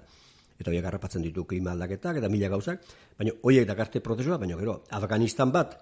eta 0.59 0.71
horiek 0.71 0.85
harrapatzen 0.89 1.23
ditu 1.23 1.45
klima 1.45 1.71
aldaketak 1.71 2.19
eta 2.19 2.29
mila 2.29 2.49
gauzak, 2.49 2.81
baina 3.17 3.35
horiek 3.41 3.67
dakarte 3.67 4.01
prozesua, 4.01 4.37
baina 4.37 4.57
gero 4.59 4.83
Afganistan 4.91 5.51
bat, 5.51 5.77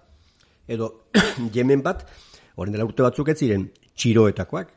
edo 0.68 1.08
Yemen 1.54 1.82
bat, 1.82 2.06
horren 2.56 2.76
dela 2.76 2.86
urte 2.86 3.02
batzuk 3.02 3.32
ez 3.32 3.38
ziren 3.38 3.66
txiroetakoak, 3.96 4.72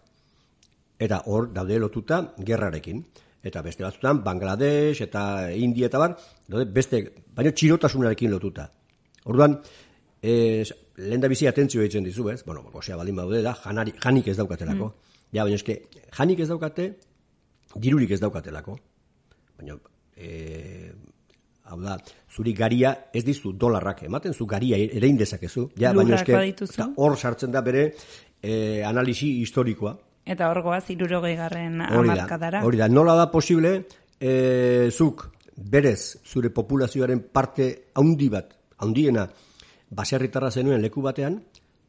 eta 1.00 1.22
hor 1.28 1.52
daude 1.54 1.80
lotuta 1.80 2.22
gerrarekin. 2.40 3.04
Eta 3.46 3.62
beste 3.62 3.86
batzutan, 3.86 4.24
Bangladesh 4.26 5.04
eta 5.06 5.52
India 5.54 5.86
eta 5.92 6.02
bar, 6.02 6.16
daude 6.50 6.66
beste, 6.74 7.02
baina 7.38 7.52
txirotasunarekin 7.54 8.32
lotuta. 8.34 8.66
Orduan, 9.30 9.60
e, 10.22 10.64
lehen 10.98 11.22
da 11.22 11.30
bizi 11.30 11.46
atentzio 11.50 11.84
egiten 11.84 12.08
dizu, 12.08 12.30
ez? 12.34 12.40
Bueno, 12.46 12.66
osea, 12.74 12.98
baldin 12.98 13.20
baude 13.22 13.44
da, 13.46 13.54
janari, 13.62 13.94
janik 14.02 14.32
ez 14.34 14.38
daukatelako. 14.40 14.90
Ja, 15.36 15.44
baina 15.44 15.60
eske, 15.60 15.78
janik 16.18 16.42
ez 16.42 16.50
daukate, 16.50 16.88
dirurik 17.76 18.16
ez 18.16 18.22
daukatelako. 18.24 18.80
Baina, 19.60 19.78
e, 20.18 20.92
hau 21.70 21.80
da, 21.84 22.00
zuri 22.34 22.54
garia 22.58 22.96
ez 23.14 23.24
dizu 23.28 23.54
dolarrak 23.54 24.04
ematen, 24.10 24.34
zu 24.34 24.48
garia 24.50 24.78
ere 24.78 25.12
dezakezu. 25.22 25.70
Ja, 25.78 25.94
baina 25.94 26.18
eske, 26.18 26.90
hor 26.96 27.18
sartzen 27.18 27.54
da 27.54 27.62
bere 27.62 27.92
e, 28.42 28.82
analisi 28.84 29.36
historikoa. 29.42 29.96
Eta 30.26 30.50
hor 30.50 30.62
goaz, 30.66 30.84
irurogei 30.90 31.36
garren 31.38 31.82
amarkadara. 31.86 32.64
hori 32.66 32.80
da, 32.82 32.88
nola 32.90 33.14
da 33.16 33.30
posible, 33.32 33.76
e, 34.20 34.90
zuk 34.92 35.28
berez 35.56 36.18
zure 36.26 36.50
populazioaren 36.50 37.22
parte 37.32 37.92
haundi 37.94 38.30
bat, 38.30 38.56
haundiena, 38.82 39.28
baserritarra 39.90 40.50
zenuen 40.52 40.82
leku 40.82 41.04
batean, 41.06 41.38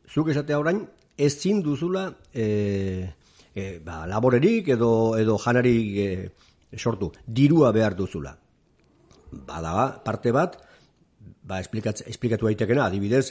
zuk 0.06 0.30
esatea 0.30 0.58
orain, 0.60 0.84
ezin 1.16 1.62
duzula 1.64 2.10
e, 2.34 3.08
e, 3.54 3.78
ba, 3.84 4.04
laborerik 4.06 4.68
edo, 4.76 5.16
edo 5.16 5.38
janarik 5.40 5.96
e, 5.96 6.08
sortu, 6.76 7.10
dirua 7.26 7.72
behar 7.72 7.96
duzula. 7.96 8.36
Bada, 9.32 9.88
parte 10.04 10.30
bat, 10.32 10.60
ba, 11.42 11.62
esplikatu 11.64 12.46
daitekena, 12.46 12.84
adibidez, 12.84 13.30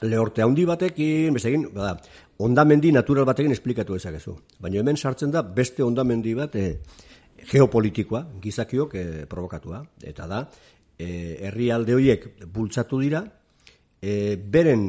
lehorte 0.00 0.42
handi 0.42 0.64
batekin, 0.64 1.34
bezegin, 1.34 1.68
bada, 1.74 1.96
ondamendi 2.42 2.92
natural 2.92 3.26
batekin 3.28 3.52
esplikatu 3.52 3.94
dezakezu. 3.98 4.34
Baina 4.60 4.80
hemen 4.80 4.96
sartzen 4.96 5.30
da 5.30 5.42
beste 5.42 5.84
ondamendi 5.84 6.34
bat 6.34 6.56
e, 6.56 6.66
geopolitikoa, 7.50 8.24
gizakiok 8.42 8.94
e, 8.94 9.04
provokatua. 9.30 9.82
Eta 10.02 10.26
da, 10.30 10.42
e, 10.98 11.38
herrialde 11.48 11.94
horiek 11.94 12.28
bultzatu 12.52 13.00
dira, 13.02 13.22
e, 14.00 14.36
beren 14.36 14.88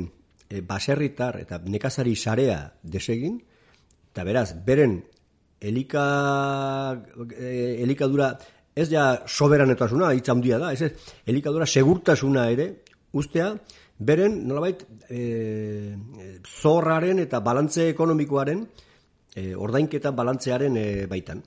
e, 0.49 0.61
baserritar 0.61 1.39
eta 1.43 1.59
nekazari 1.65 2.15
sarea 2.15 2.59
desegin, 2.83 3.37
eta 4.13 4.25
beraz, 4.25 4.49
beren 4.65 4.99
elika, 5.63 6.05
e, 7.37 7.77
elikadura, 7.83 8.33
ez 8.75 8.89
ja 8.89 9.05
soberanetasuna, 9.27 10.11
hitz 10.17 10.27
handia 10.33 10.59
da, 10.61 10.73
ez 10.73 10.81
ez, 10.89 10.91
elikadura 11.29 11.65
segurtasuna 11.69 12.49
ere, 12.51 12.69
ustea, 13.13 13.53
beren, 14.05 14.39
nolabait, 14.47 14.83
e, 15.09 15.95
zorraren 16.47 17.19
eta 17.23 17.39
balantze 17.45 17.89
ekonomikoaren, 17.91 18.65
e, 19.35 19.53
ordainketa 19.55 20.11
balantzearen 20.11 20.77
e, 20.77 20.87
baitan. 21.11 21.43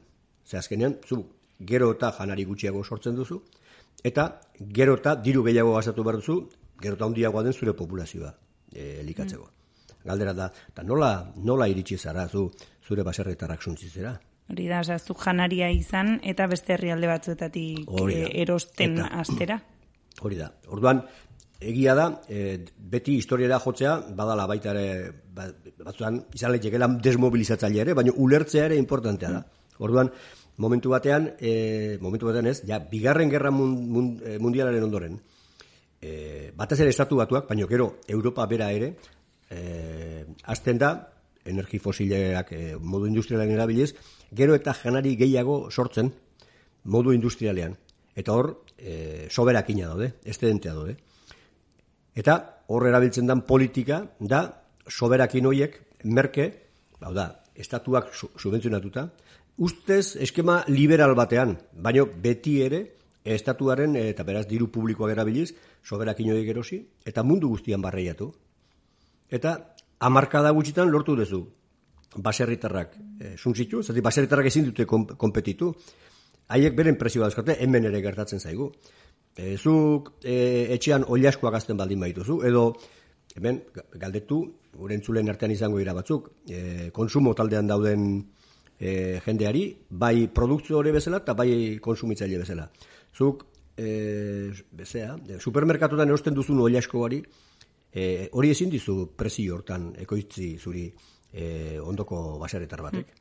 Ze 0.47 0.59
azkenean, 0.59 0.99
zu 1.07 1.23
gero 1.59 1.91
eta 1.93 2.13
janari 2.13 2.45
gutxiago 2.45 2.85
sortzen 2.85 3.17
duzu, 3.17 3.41
eta 4.05 4.29
gero 4.59 4.95
eta 5.01 5.17
diru 5.17 5.43
gehiago 5.47 5.75
gastatu 5.75 6.05
behar 6.05 6.21
duzu, 6.21 6.41
gero 6.81 6.97
eta 6.99 7.05
handiagoa 7.09 7.43
den 7.43 7.53
zure 7.53 7.75
populazioa 7.75 8.35
e, 8.73 9.01
elikatzeko. 9.01 9.51
Galdera 10.07 10.33
da, 10.35 10.51
eta 10.71 10.85
nola, 10.87 11.33
nola 11.43 11.67
iritsi 11.69 11.99
zara 11.99 12.29
zu 12.29 12.51
zure 12.87 13.03
baserritarrak 13.03 13.63
suntzizera? 13.63 14.15
Hori 14.47 14.69
da, 14.71 14.81
osea, 14.85 14.99
zu 14.99 15.17
janaria 15.19 15.71
izan 15.75 16.21
eta 16.23 16.47
beste 16.47 16.77
herrialde 16.77 17.09
batzuetatik 17.11 17.89
eh, 18.07 18.29
erosten 18.43 19.01
Eta- 19.01 19.09
astera. 19.23 19.59
Hori 20.23 20.39
da. 20.39 20.47
Orduan, 20.73 21.03
egia 21.61 21.95
da, 21.97 22.07
e, 22.29 22.65
beti 22.77 23.17
historiara 23.17 23.59
jotzea, 23.63 23.97
badala 24.17 24.47
baita 24.47 24.73
ere, 24.75 25.13
ba, 25.35 25.49
batzutan, 25.85 26.21
izan 26.35 26.53
lehitekela 26.53 26.89
desmobilizatzaile 27.03 27.83
ere, 27.87 27.95
baina 27.97 28.13
ulertzea 28.17 28.67
ere 28.67 28.77
importantea 28.81 29.33
da. 29.33 29.43
Orduan, 29.79 30.11
momentu 30.63 30.93
batean, 30.93 31.31
e, 31.41 31.99
momentu 32.01 32.29
batean 32.31 32.51
ez, 32.53 32.61
ja, 32.69 32.79
bigarren 32.91 33.33
gerra 33.33 33.51
mun, 33.51 33.75
mun, 33.93 34.13
e, 34.25 34.39
mundialaren 34.43 34.85
ondoren, 34.85 35.19
e, 36.01 36.53
batez 36.57 36.81
ere 36.81 36.93
estatu 36.93 37.21
batuak, 37.21 37.49
baina 37.49 37.69
gero 37.69 37.97
Europa 38.09 38.47
bera 38.47 38.71
ere, 38.73 38.95
e, 39.51 40.25
azten 40.45 40.79
da, 40.79 40.93
energi 41.47 41.79
fosileak 41.79 42.53
e, 42.53 42.63
modu 42.77 43.07
industrialen 43.07 43.53
erabiliz, 43.55 43.93
gero 44.35 44.57
eta 44.59 44.75
janari 44.75 45.15
gehiago 45.17 45.71
sortzen 45.71 46.11
modu 46.85 47.13
industrialean. 47.15 47.77
Eta 48.17 48.33
hor, 48.33 48.53
e, 48.79 49.29
soberakina 49.31 49.91
daude, 49.93 50.15
estedentea 50.25 50.75
daude. 50.75 50.97
Eta 52.17 52.37
hor 52.73 52.87
erabiltzen 52.89 53.29
den 53.29 53.43
politika 53.47 54.01
da 54.19 54.43
soberakin 54.89 55.47
hoiek 55.47 55.77
merke, 56.05 56.47
hau 57.01 57.13
da, 57.15 57.29
estatuak 57.55 58.13
su- 58.15 58.31
subentzionatuta, 58.39 59.11
ustez 59.59 60.17
eskema 60.21 60.63
liberal 60.69 61.15
batean, 61.15 61.57
baino 61.73 62.07
beti 62.07 62.61
ere 62.63 62.83
estatuaren 63.25 63.97
eh, 63.97 64.09
eta 64.15 64.25
beraz 64.25 64.47
diru 64.47 64.71
publikoak 64.73 65.13
erabiliz, 65.13 65.53
soberakin 65.85 66.33
horiek 66.33 66.49
erosi, 66.55 66.81
eta 67.05 67.23
mundu 67.23 67.51
guztian 67.53 67.83
barreiatu. 67.83 68.31
Eta 69.31 69.57
hamarkada 69.99 70.53
gutxitan 70.55 70.91
lortu 70.91 71.17
duzu 71.17 71.43
baserritarrak 72.17 72.95
e, 73.21 73.37
suntzitu, 73.37 73.83
zati 73.83 74.01
baserritarrak 74.01 74.47
ezin 74.47 74.71
dute 74.71 74.87
kon, 74.87 75.07
konpetitu. 75.19 75.73
Haiek 76.49 76.77
beren 76.79 76.97
presioa 76.97 77.27
dauzkate, 77.27 77.57
hemen 77.61 77.89
ere 77.89 78.01
gertatzen 78.05 78.41
zaigu. 78.41 78.71
E, 79.37 79.57
zuk 79.61 80.15
e, 80.25 80.73
etxean 80.73 81.05
oliaskoak 81.13 81.55
azten 81.59 81.77
baldin 81.77 82.01
baituzu, 82.01 82.39
edo 82.49 82.71
hemen 83.37 83.61
ga- 83.75 83.85
galdetu, 84.01 84.39
gure 84.77 84.97
entzulen 84.97 85.29
artean 85.29 85.53
izango 85.53 85.79
dira 85.79 85.93
batzuk, 85.97 86.31
e, 86.49 86.89
konsumo 86.93 87.35
taldean 87.37 87.69
dauden 87.69 88.07
e, 88.81 89.21
jendeari, 89.25 89.67
bai 89.91 90.29
produkzio 90.33 90.79
hori 90.79 90.93
bezala 90.93 91.21
eta 91.21 91.35
bai 91.37 91.51
konsumitzaile 91.85 92.39
bezala. 92.41 92.71
Zuk, 93.17 93.45
e, 93.77 94.53
bezea, 94.73 95.17
supermerkatutan 95.41 96.09
erosten 96.09 96.35
duzun 96.35 96.63
oliaskoari, 96.65 97.21
e, 97.93 98.29
hori 98.33 98.51
ezin 98.55 98.73
dizu 98.73 99.13
presio 99.17 99.57
hortan 99.57 99.91
ekoitzi 100.01 100.55
zuri 100.59 100.87
e, 101.33 101.77
ondoko 101.81 102.39
baseretar 102.41 102.83
batek. 102.89 103.13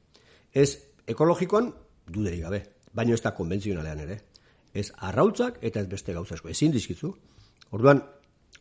Ez 0.55 0.69
ekologikoan 1.07 1.73
duderik 2.07 2.43
gabe, 2.47 2.61
baino 2.95 3.13
ez 3.15 3.21
da 3.23 3.35
konbentzionalean 3.35 3.99
ere. 4.07 4.19
Ez 4.75 4.89
arrautzak 5.07 5.61
eta 5.63 5.79
ez 5.79 5.87
beste 5.91 6.13
gauza 6.13 6.35
asko. 6.35 6.51
Ezin 6.51 6.73
dizkizu. 6.75 7.13
Orduan, 7.75 8.01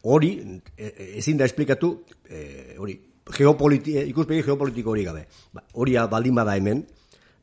hori 0.04 0.30
e, 0.76 0.86
e, 0.86 1.08
ezin 1.18 1.40
da 1.40 1.48
esplikatu 1.48 1.90
e, 2.28 2.76
hori 2.78 2.94
geopoliti, 3.34 3.96
e, 3.98 4.04
ikuspegi 4.12 4.44
geopolitiko 4.46 4.92
hori 4.92 5.04
gabe. 5.06 5.24
Ba, 5.52 5.64
hori 5.80 5.96
baldin 6.10 6.38
bada 6.38 6.56
hemen, 6.56 6.84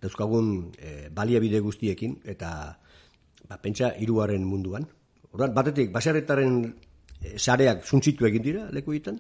dauzkagun 0.02 0.54
e, 0.78 1.10
baliabide 1.14 1.60
guztiekin, 1.60 2.20
eta 2.26 2.52
ba, 3.50 3.58
pentsa 3.58 3.94
hiruaren 4.00 4.46
munduan. 4.46 4.88
Orduan, 5.32 5.54
batetik, 5.56 5.92
baserretaren 5.92 6.64
sareak 7.38 7.86
zuntzitu 7.86 8.28
egin 8.28 8.46
dira, 8.46 8.68
leku 8.74 8.94
egiten, 8.96 9.20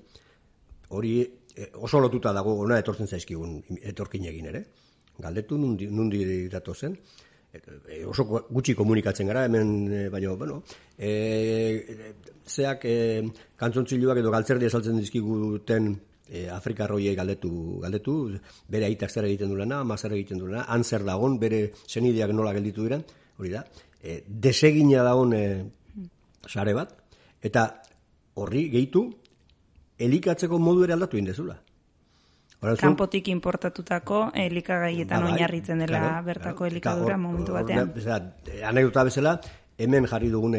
hori 0.89 1.19
e, 1.21 1.71
oso 1.75 1.99
lotuta 1.99 2.33
dago 2.33 2.57
ona 2.63 2.79
etortzen 2.81 3.09
zaizkigun 3.09 3.59
etorkin 3.81 4.27
egin 4.31 4.51
ere. 4.53 4.63
Galdetu 5.21 5.57
nundi, 5.57 5.87
nundi 5.91 6.23
dato 6.49 6.73
zen. 6.73 6.95
E, 7.51 8.05
oso 8.07 8.23
gutxi 8.25 8.73
komunikatzen 8.79 9.27
gara, 9.27 9.43
hemen, 9.45 9.71
e, 9.91 10.03
baina, 10.09 10.31
bueno, 10.39 10.61
e, 10.95 11.83
zeak 12.47 12.85
e, 12.87 12.95
kantzontziluak 13.59 14.21
edo 14.21 14.31
galtzerdi 14.31 14.69
esaltzen 14.69 15.01
dizkiguten 15.01 15.89
e, 16.29 16.47
Afrika 16.47 16.87
roiei 16.87 17.13
galdetu, 17.15 17.51
galdetu, 17.83 18.15
bere 18.71 18.87
aitak 18.87 19.11
zer 19.11 19.27
egiten 19.27 19.51
duena, 19.51 19.81
mazar 19.83 20.15
egiten 20.15 20.39
duena, 20.39 20.63
han 20.71 20.85
zer 20.87 21.03
dagon, 21.03 21.35
bere 21.41 21.73
senideak 21.83 22.31
nola 22.31 22.53
gelditu 22.55 22.87
diren, 22.87 23.03
hori 23.37 23.51
da, 23.51 23.65
e, 23.99 24.21
desegina 24.25 25.03
dagoen 25.03 25.35
e, 25.35 25.43
sare 26.47 26.73
bat, 26.77 26.95
eta 27.43 27.67
horri 28.39 28.69
gehitu, 28.71 29.09
elikatzeko 30.01 30.57
modu 30.57 30.87
ere 30.87 30.95
aldatu 30.95 31.19
indezula. 31.19 31.59
Kanpotik 32.61 33.31
importatutako 33.33 34.27
elikagaietan 34.37 35.23
ba, 35.23 35.31
oinarritzen 35.31 35.79
dela 35.81 35.97
claro, 35.97 36.25
bertako 36.27 36.67
elikadura 36.69 37.17
momentu 37.17 37.55
batean. 37.57 37.89
Anekdota 38.69 39.05
bezala, 39.07 39.33
hemen 39.81 40.05
jarri 40.05 40.29
dugun 40.29 40.53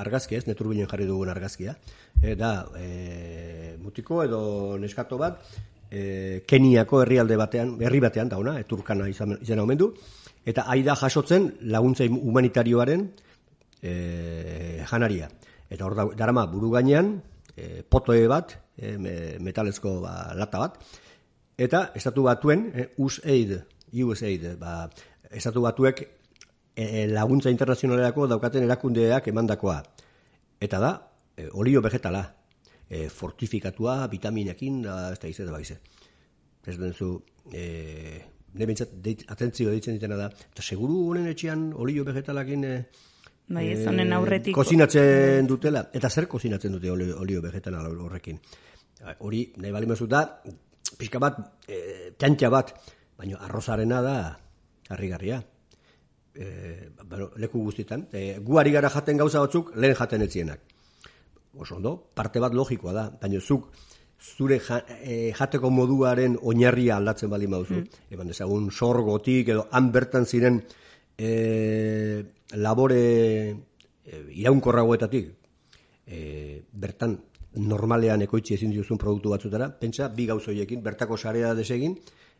argazkia, 0.00 0.40
ez, 0.40 0.46
neturbilen 0.48 0.88
jarri 0.88 1.04
dugun 1.10 1.28
argazkia, 1.28 1.74
e, 2.22 2.32
da, 2.40 2.54
e, 2.80 3.76
mutiko 3.82 4.22
edo 4.24 4.40
neskato 4.80 5.20
bat, 5.20 5.44
e, 5.90 6.40
Keniako 6.48 7.02
herrialde 7.02 7.36
batean, 7.36 7.76
herri 7.84 8.00
batean 8.00 8.32
dauna, 8.32 8.56
eturkana 8.64 9.10
izan, 9.12 9.36
izan 9.44 9.60
omen 9.60 9.82
du, 9.84 9.90
eta 10.48 10.64
aida 10.72 10.96
jasotzen 10.96 11.50
laguntza 11.68 12.08
humanitarioaren 12.08 13.06
e, 13.82 13.94
janaria. 14.88 15.28
Eta 15.68 15.84
hor 15.84 16.16
darama 16.16 16.48
buru 16.48 16.72
gainean, 16.78 17.18
e, 17.52 17.84
potoe 17.84 18.24
bat, 18.30 18.56
e, 18.80 18.96
metalezko 19.36 19.98
ba, 20.00 20.16
lata 20.38 20.64
bat, 20.64 20.80
eta 21.62 21.90
estatu 21.98 22.24
batuen, 22.26 22.66
e, 22.74 22.88
USAID, 22.98 23.56
USAID, 23.92 24.46
ba, 24.60 24.90
estatu 25.30 25.62
batuek 25.64 26.02
e, 26.74 27.06
laguntza 27.08 27.52
internazionalerako 27.52 28.26
daukaten 28.30 28.64
erakundeak 28.66 29.28
emandakoa. 29.32 29.78
Eta 30.62 30.80
da, 30.82 30.92
e, 31.36 31.48
olio 31.52 31.82
vegetala, 31.84 32.24
e, 32.88 33.08
fortifikatua, 33.08 34.06
vitaminekin, 34.12 34.82
da, 34.86 34.96
ez 35.12 35.20
da 35.20 35.30
izan 35.30 35.50
da 35.50 35.56
baize. 35.56 35.78
Ez 36.66 36.76
den 36.78 36.92
zu, 36.94 37.14
e, 37.50 37.64
ne 38.54 38.68
bintzat, 38.68 38.92
deit, 39.04 39.24
atentzio 39.32 39.72
ditzen 39.72 39.96
ditena 39.98 40.18
da, 40.18 40.28
eta 40.52 40.64
seguru 40.64 41.06
honen 41.10 41.30
etxean 41.30 41.70
olio 41.74 42.04
vegetalakin 42.06 42.68
e, 42.68 42.74
bai, 43.48 43.68
ez 43.72 43.86
honen 43.88 44.12
aurretik. 44.16 44.54
Kozinatzen 44.56 45.48
dutela, 45.50 45.86
eta 45.94 46.10
zer 46.10 46.28
kozinatzen 46.30 46.76
dute 46.76 46.90
olio, 46.90 47.16
olio 47.20 47.42
vegetala 47.44 47.82
horrekin. 47.88 48.38
Hori, 49.26 49.48
nahi 49.58 49.72
bali 49.74 49.88
da, 50.08 50.22
pixka 51.02 51.18
bat, 51.22 51.42
e, 51.66 52.12
txantxa 52.18 52.50
bat, 52.54 52.70
baina 53.18 53.42
arrozarena 53.42 54.00
da, 54.04 54.16
harrigarria 54.92 55.42
e, 56.34 56.90
bueno, 57.04 57.30
leku 57.36 57.62
guztietan, 57.62 58.06
e, 58.12 58.38
gu 58.40 58.58
ari 58.58 58.72
gara 58.72 58.90
jaten 58.90 59.18
gauza 59.18 59.40
batzuk, 59.42 59.74
lehen 59.76 59.96
jaten 59.98 60.22
etzienak. 60.22 60.60
Oso 61.58 61.76
ondo, 61.76 61.96
parte 62.14 62.40
bat 62.40 62.54
logikoa 62.54 62.92
da, 62.96 63.08
baina 63.20 63.40
zuk 63.40 63.68
zure 64.22 64.60
e, 65.02 65.32
jateko 65.36 65.70
moduaren 65.70 66.38
oinarria 66.40 66.96
aldatzen 66.96 67.30
bali 67.30 67.48
mauzu. 67.50 67.82
Mm. 67.82 68.06
Eban 68.14 68.30
dezagun 68.30 68.70
sorgotik 68.70 69.50
edo 69.52 69.66
han 69.72 69.90
bertan 69.92 70.26
ziren 70.26 70.62
e, 71.18 72.24
labore 72.54 73.02
e, 73.50 74.22
iraunkorragoetatik 74.38 75.32
e, 76.06 76.62
bertan 76.72 77.18
normalean 77.56 78.22
ekoitzi 78.24 78.54
ezin 78.54 78.72
dituzun 78.72 78.98
produktu 78.98 79.32
batzutara, 79.34 79.68
pentsa 79.80 80.08
bi 80.08 80.26
gauzoiekin 80.26 80.82
bertako 80.82 81.16
sarea 81.16 81.54
desegin 81.54 81.96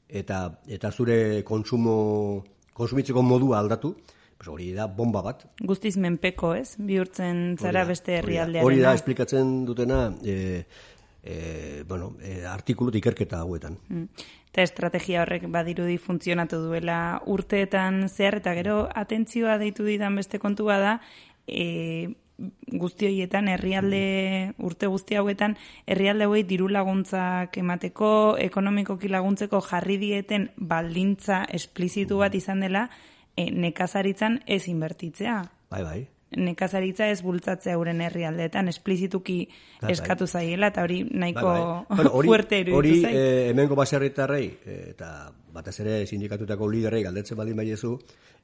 eta 0.09 0.45
eta 0.69 0.91
zure 0.91 1.43
konsumo 1.45 2.45
konsumitzeko 2.73 3.23
modua 3.23 3.59
aldatu, 3.61 3.95
pues 4.37 4.49
hori 4.49 4.73
da 4.75 4.87
bomba 4.87 5.23
bat. 5.23 5.45
Guztiz 5.61 5.97
menpeko, 6.01 6.55
ez? 6.59 6.75
Bihurtzen 6.79 7.59
zara 7.61 7.85
beste 7.89 8.17
herrialdearen. 8.19 8.67
Hori 8.67 8.81
da, 8.83 8.95
esplikatzen 8.97 9.65
dutena, 9.69 10.07
e, 10.25 10.65
e, 11.23 11.85
bueno, 11.89 12.17
e, 12.21 12.41
artikulut 12.49 12.97
ikerketa 12.99 13.43
hauetan. 13.45 13.77
Mm. 13.89 14.25
Eta 14.53 14.65
estrategia 14.67 15.23
horrek 15.23 15.47
badirudi 15.53 15.99
funtzionatu 16.01 16.59
duela 16.65 17.21
urteetan 17.31 18.09
zehar, 18.09 18.41
eta 18.43 18.57
gero 18.59 18.83
atentzioa 19.05 19.59
deitu 19.63 19.87
didan 19.87 20.19
beste 20.19 20.41
kontua 20.43 20.81
da, 20.81 20.97
e, 21.47 22.09
guzti 22.67 23.07
horietan 23.09 23.49
herrialde 23.49 24.55
urte 24.59 24.89
guzti 24.91 25.19
hauetan 25.21 25.57
herrialde 25.87 26.29
hauei 26.29 26.43
diru 26.49 26.69
laguntzak 26.69 27.59
emateko 27.63 28.13
ekonomikoki 28.39 29.11
laguntzeko 29.13 29.61
jarri 29.69 29.99
dieten 30.01 30.51
baldintza 30.57 31.45
esplizitu 31.61 32.19
bat 32.25 32.35
izan 32.35 32.65
dela 32.65 32.89
e, 33.37 33.51
nekazaritzan 33.51 34.43
ez 34.47 34.67
inbertitzea. 34.69 35.39
Bai, 35.71 35.83
bai 35.83 36.01
nekazaritza 36.37 37.09
ez 37.13 37.21
bultzatzea 37.23 37.77
euren 37.79 38.01
herrialdeetan 38.01 38.69
esplizituki 38.69 39.39
bai, 39.47 39.87
bai. 39.87 39.93
eskatu 39.93 40.27
zaiela 40.27 40.73
eta 40.73 40.83
hori 40.83 41.03
nahiko 41.11 41.47
bai, 41.47 42.03
bai. 42.03 42.27
fuerte 42.27 42.61
iruditu 42.65 42.79
Hori 42.79 42.99
eh, 43.09 43.51
hemengo 43.51 43.79
baserritarrei 43.79 44.47
eh, 44.65 44.83
eta 44.95 45.33
batez 45.53 45.79
ere 45.85 46.03
sindikatutako 46.07 46.69
liderrei 46.69 47.03
galdetzen 47.05 47.37
baldin 47.37 47.57
baiezu 47.57 47.97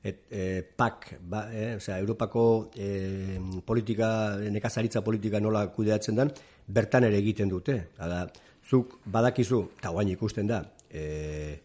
et, 0.02 0.26
eh, 0.30 0.62
PAK, 0.76 1.18
ba, 1.20 1.48
eh, 1.52 1.76
osea, 1.76 1.98
Europako 1.98 2.70
eh, 2.76 3.38
politika, 3.64 4.36
nekazaritza 4.38 5.02
politika 5.02 5.40
nola 5.40 5.66
kudeatzen 5.72 6.16
den, 6.16 6.30
bertan 6.66 7.04
ere 7.04 7.18
egiten 7.18 7.48
dute. 7.48 7.88
Hala, 7.98 8.26
zuk 8.68 8.98
badakizu, 9.04 9.64
eta 9.78 9.90
guain 9.90 10.08
ikusten 10.08 10.46
da, 10.46 10.62
eh, 10.90 11.58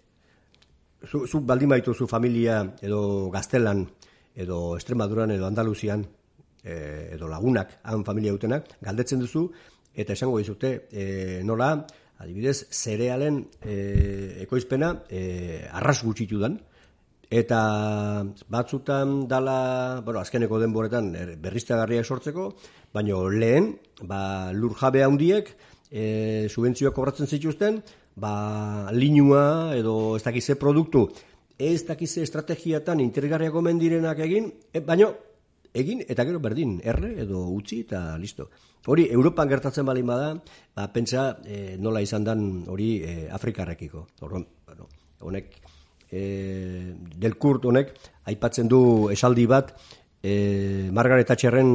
zuk, 1.06 1.28
zuk 1.28 1.46
baldin 1.46 1.70
baituzu 1.70 2.08
familia 2.08 2.64
edo 2.82 3.30
gaztelan 3.30 3.86
edo 4.36 4.78
Estremaduran 4.78 5.32
edo 5.32 5.48
Andaluzian 5.48 6.06
e, 6.64 7.10
edo 7.14 7.28
lagunak 7.28 7.80
han 7.84 8.06
familia 8.06 8.34
dutenak 8.34 8.78
galdetzen 8.82 9.22
duzu 9.22 9.50
eta 9.94 10.14
esango 10.14 10.40
dizute 10.42 10.88
e, 10.92 11.42
nola 11.46 11.86
adibidez 12.24 12.68
zerealen 12.72 13.44
e, 13.62 14.44
ekoizpena 14.46 14.94
e, 15.10 15.68
arras 15.72 16.02
gutxitu 16.04 16.40
dan. 16.42 16.60
Eta 17.34 18.24
batzutan 18.52 19.24
dala 19.28 20.02
bueno, 20.06 20.22
azkeneko 20.22 20.60
denboretan 20.62 21.14
er, 21.18 21.32
berriztagarriak 21.42 22.06
sortzeko 22.06 22.52
baino 22.94 23.26
lehen 23.30 23.72
ba, 24.06 24.52
lur 24.54 24.76
jabe 24.78 25.02
handiek 25.02 25.50
e, 25.90 26.46
subentzioak 26.50 26.94
kobratzen 26.94 27.28
zituzten 27.28 27.82
ba, 28.16 28.92
linua 28.94 29.74
edo 29.74 30.16
ez 30.20 30.24
dakize 30.26 30.60
produktu 30.62 31.08
ez 31.58 31.84
dakize 31.88 32.24
estrategiatan 32.24 33.00
interesgarriako 33.00 33.62
mendirenak 33.62 34.20
egin, 34.26 34.52
e, 34.74 34.82
baino 34.82 35.14
egin 35.74 36.04
eta 36.08 36.26
gero 36.26 36.40
berdin, 36.40 36.78
erre 36.86 37.14
edo 37.24 37.48
utzi 37.54 37.82
eta 37.86 38.18
listo. 38.22 38.50
Hori, 38.86 39.08
Europan 39.12 39.50
gertatzen 39.50 39.86
balin 39.88 40.08
bada, 40.08 40.34
ba, 40.76 40.88
pentsa 40.94 41.38
e, 41.46 41.78
nola 41.80 42.02
izan 42.04 42.26
dan 42.28 42.42
hori 42.68 42.90
e, 43.02 43.14
Afrikarrekiko. 43.32 44.08
Horren, 44.28 44.46
bueno, 44.68 44.90
honek, 45.24 45.56
e, 46.12 46.24
del 47.16 47.38
kurt 47.40 47.66
honek, 47.66 47.94
aipatzen 48.30 48.68
du 48.68 49.10
esaldi 49.14 49.48
bat, 49.48 49.74
e, 50.22 50.90
Margaret 50.92 51.32
Thatcherren 51.32 51.72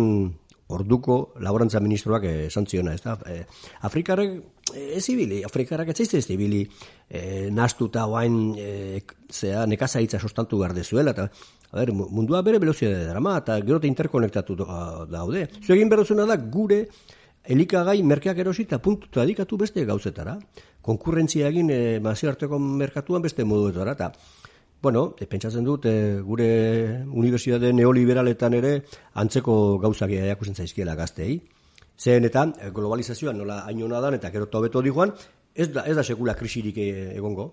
orduko 0.68 1.18
laborantza 1.40 1.80
ministroak 1.80 2.24
esan 2.28 2.66
ziona, 2.68 2.94
ez 2.94 3.02
da? 3.02 3.16
E, 3.26 3.44
Afrikarrek 3.88 4.38
ez 4.76 5.04
ibili, 5.08 5.42
Afrikarrak 5.44 5.88
ez 5.94 6.14
ez 6.14 6.24
ibili 6.30 6.62
e, 7.08 7.50
nastuta 7.50 8.06
oain 8.06 8.54
e, 8.58 9.00
zea 9.32 9.64
nekazaitza 9.66 10.20
sostantu 10.20 10.58
behar 10.58 10.74
dezuela, 10.74 11.10
eta 11.16 11.28
a 11.70 11.76
ber, 11.80 11.92
mundua 11.92 12.42
bere 12.42 12.58
belozia 12.58 12.90
da 12.90 13.12
drama, 13.12 13.38
eta 13.38 13.58
gero 13.60 13.80
interkonektatu 13.82 14.56
daude. 14.56 15.48
Zu 15.64 15.72
egin 15.72 15.88
berrozuna 15.88 16.26
da 16.26 16.36
gure 16.36 16.86
elikagai 17.48 18.02
merkeak 18.02 18.38
erosita 18.38 18.78
puntuta 18.78 19.24
dikatu 19.24 19.56
beste 19.56 19.84
gauzetara. 19.84 20.38
Konkurrentzia 20.82 21.48
egin 21.48 21.70
e, 21.70 22.00
arteko 22.04 22.58
merkatuan 22.58 23.22
beste 23.22 23.44
moduetara, 23.44 23.92
eta 23.92 24.12
Bueno, 24.80 25.16
pentsatzen 25.16 25.64
dut, 25.66 25.86
e, 25.90 26.20
gure 26.22 26.48
unibertsitate 27.10 27.72
neoliberaletan 27.74 28.54
ere 28.54 28.74
antzeko 29.18 29.78
gauzak 29.82 30.12
jakusen 30.14 30.54
zaizkiela 30.54 30.94
gaztei. 30.94 31.40
Zehen 31.98 32.28
eta 32.28 32.44
e, 32.62 32.70
globalizazioan 32.74 33.40
nola 33.42 33.64
hainona 33.66 33.98
dan 34.04 34.14
eta 34.14 34.30
gero 34.30 34.46
tobeto 34.46 34.82
digoan, 34.82 35.16
ez 35.54 35.72
da, 35.74 35.82
ez 35.82 35.96
da 35.98 36.04
sekula 36.06 36.36
krisirik 36.38 36.78
e, 36.78 36.92
egongo. 37.16 37.50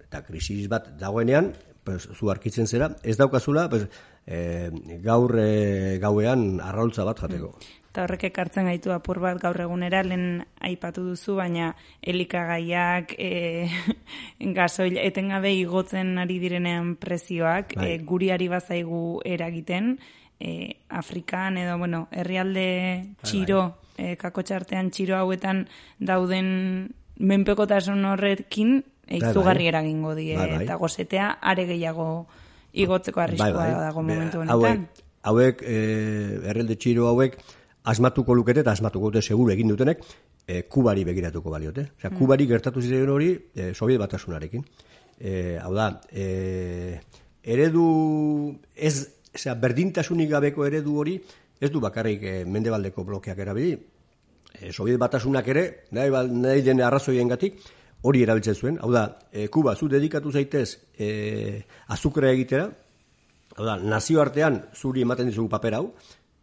Eta 0.00 0.22
krisis 0.24 0.64
bat 0.72 0.88
dagoenean, 1.00 1.52
pues, 1.84 2.08
zu 2.08 2.32
arkitzen 2.32 2.66
zera, 2.66 2.88
ez 3.02 3.18
daukazula, 3.20 3.68
pues, 3.68 3.84
e, 4.24 4.70
gaur 5.04 5.36
e, 5.36 5.98
gauean 6.00 6.56
arraultza 6.60 7.04
bat 7.04 7.20
jateko. 7.20 7.52
Mm. 7.52 7.81
Eta 7.92 8.06
horrek 8.06 8.22
ekartzen 8.30 8.70
gaitu 8.70 8.88
apur 8.88 9.18
bat 9.20 9.36
gaur 9.36 9.58
egunera, 9.60 9.98
lehen 10.00 10.46
aipatu 10.64 11.02
duzu, 11.04 11.34
baina 11.36 11.74
elikagaiak, 12.00 13.12
e, 13.20 13.68
gasoil, 14.56 14.96
etengabe 14.96 15.52
igotzen 15.58 16.16
ari 16.22 16.38
direnean 16.40 16.94
prezioak, 16.96 17.76
bai. 17.76 17.90
e, 17.90 17.98
guriari 18.08 18.48
bazaigu 18.48 19.20
eragiten, 19.28 19.98
e, 20.40 20.80
Afrikan 20.88 21.60
edo, 21.60 21.76
bueno, 21.76 22.06
herrialde 22.16 22.66
bai, 23.04 23.28
txiro, 23.28 23.60
bai. 24.00 24.08
e, 24.08 24.16
kako 24.24 24.48
txartean 24.48 24.88
txiro 24.88 25.20
hauetan 25.20 25.66
dauden 26.00 26.50
menpekotasun 27.20 28.08
horrekin, 28.08 28.78
eizugarri 29.04 29.68
eragingo 29.68 30.16
die, 30.16 30.32
eta 30.62 30.80
gozetea 30.80 31.34
are 31.44 31.68
gehiago 31.68 32.12
igotzeko 32.72 33.20
arriskoa 33.20 33.72
dago 33.90 34.00
momentu 34.00 34.46
honetan. 34.46 34.86
Hauek, 35.28 35.58
hauek 35.60 35.66
e, 35.68 36.70
txiro 36.72 37.12
hauek, 37.12 37.36
asmatuko 37.84 38.34
lukete 38.34 38.62
eta 38.62 38.72
asmatuko 38.72 39.10
dute 39.10 39.22
seguru 39.22 39.52
egin 39.52 39.68
dutenek, 39.72 40.02
e, 40.46 40.62
kubari 40.62 41.04
begiratuko 41.04 41.50
baliote. 41.50 41.88
Osea, 41.98 42.10
mm. 42.10 42.18
kubari 42.18 42.46
gertatu 42.46 42.82
ziren 42.82 43.10
hori, 43.10 43.32
e, 43.54 43.72
sobiet 43.74 44.00
batasunarekin. 44.00 44.64
E, 45.18 45.58
hau 45.62 45.72
da, 45.74 45.88
e, 46.10 47.00
eredu, 47.42 47.86
ez, 48.74 48.94
osea, 49.34 49.54
berdintasunik 49.54 50.30
gabeko 50.30 50.66
eredu 50.66 50.98
hori, 51.02 51.18
ez 51.60 51.70
du 51.70 51.80
bakarrik 51.82 52.22
e, 52.22 52.36
mendebaldeko 52.44 53.04
blokeak 53.06 53.38
erabili, 53.38 53.74
e, 54.54 54.72
sobiet 54.72 54.98
batasunak 54.98 55.48
ere, 55.48 55.66
nahi, 55.90 56.10
nahi 56.30 56.62
den 56.62 56.82
arrazoien 56.82 57.30
hori 58.02 58.22
erabiltzen 58.22 58.54
zuen. 58.54 58.78
Hau 58.82 58.90
da, 58.92 59.18
e, 59.30 59.48
Kuba, 59.48 59.76
zu 59.76 59.88
dedikatu 59.88 60.32
zaitez 60.32 60.78
e, 60.98 61.62
azukrea 61.88 62.32
egitera, 62.32 62.68
hau 63.56 63.66
da, 63.66 63.76
nazioartean 63.76 64.62
zuri 64.74 65.02
ematen 65.02 65.28
dizugu 65.30 65.48
paper 65.48 65.74
hau, 65.78 65.86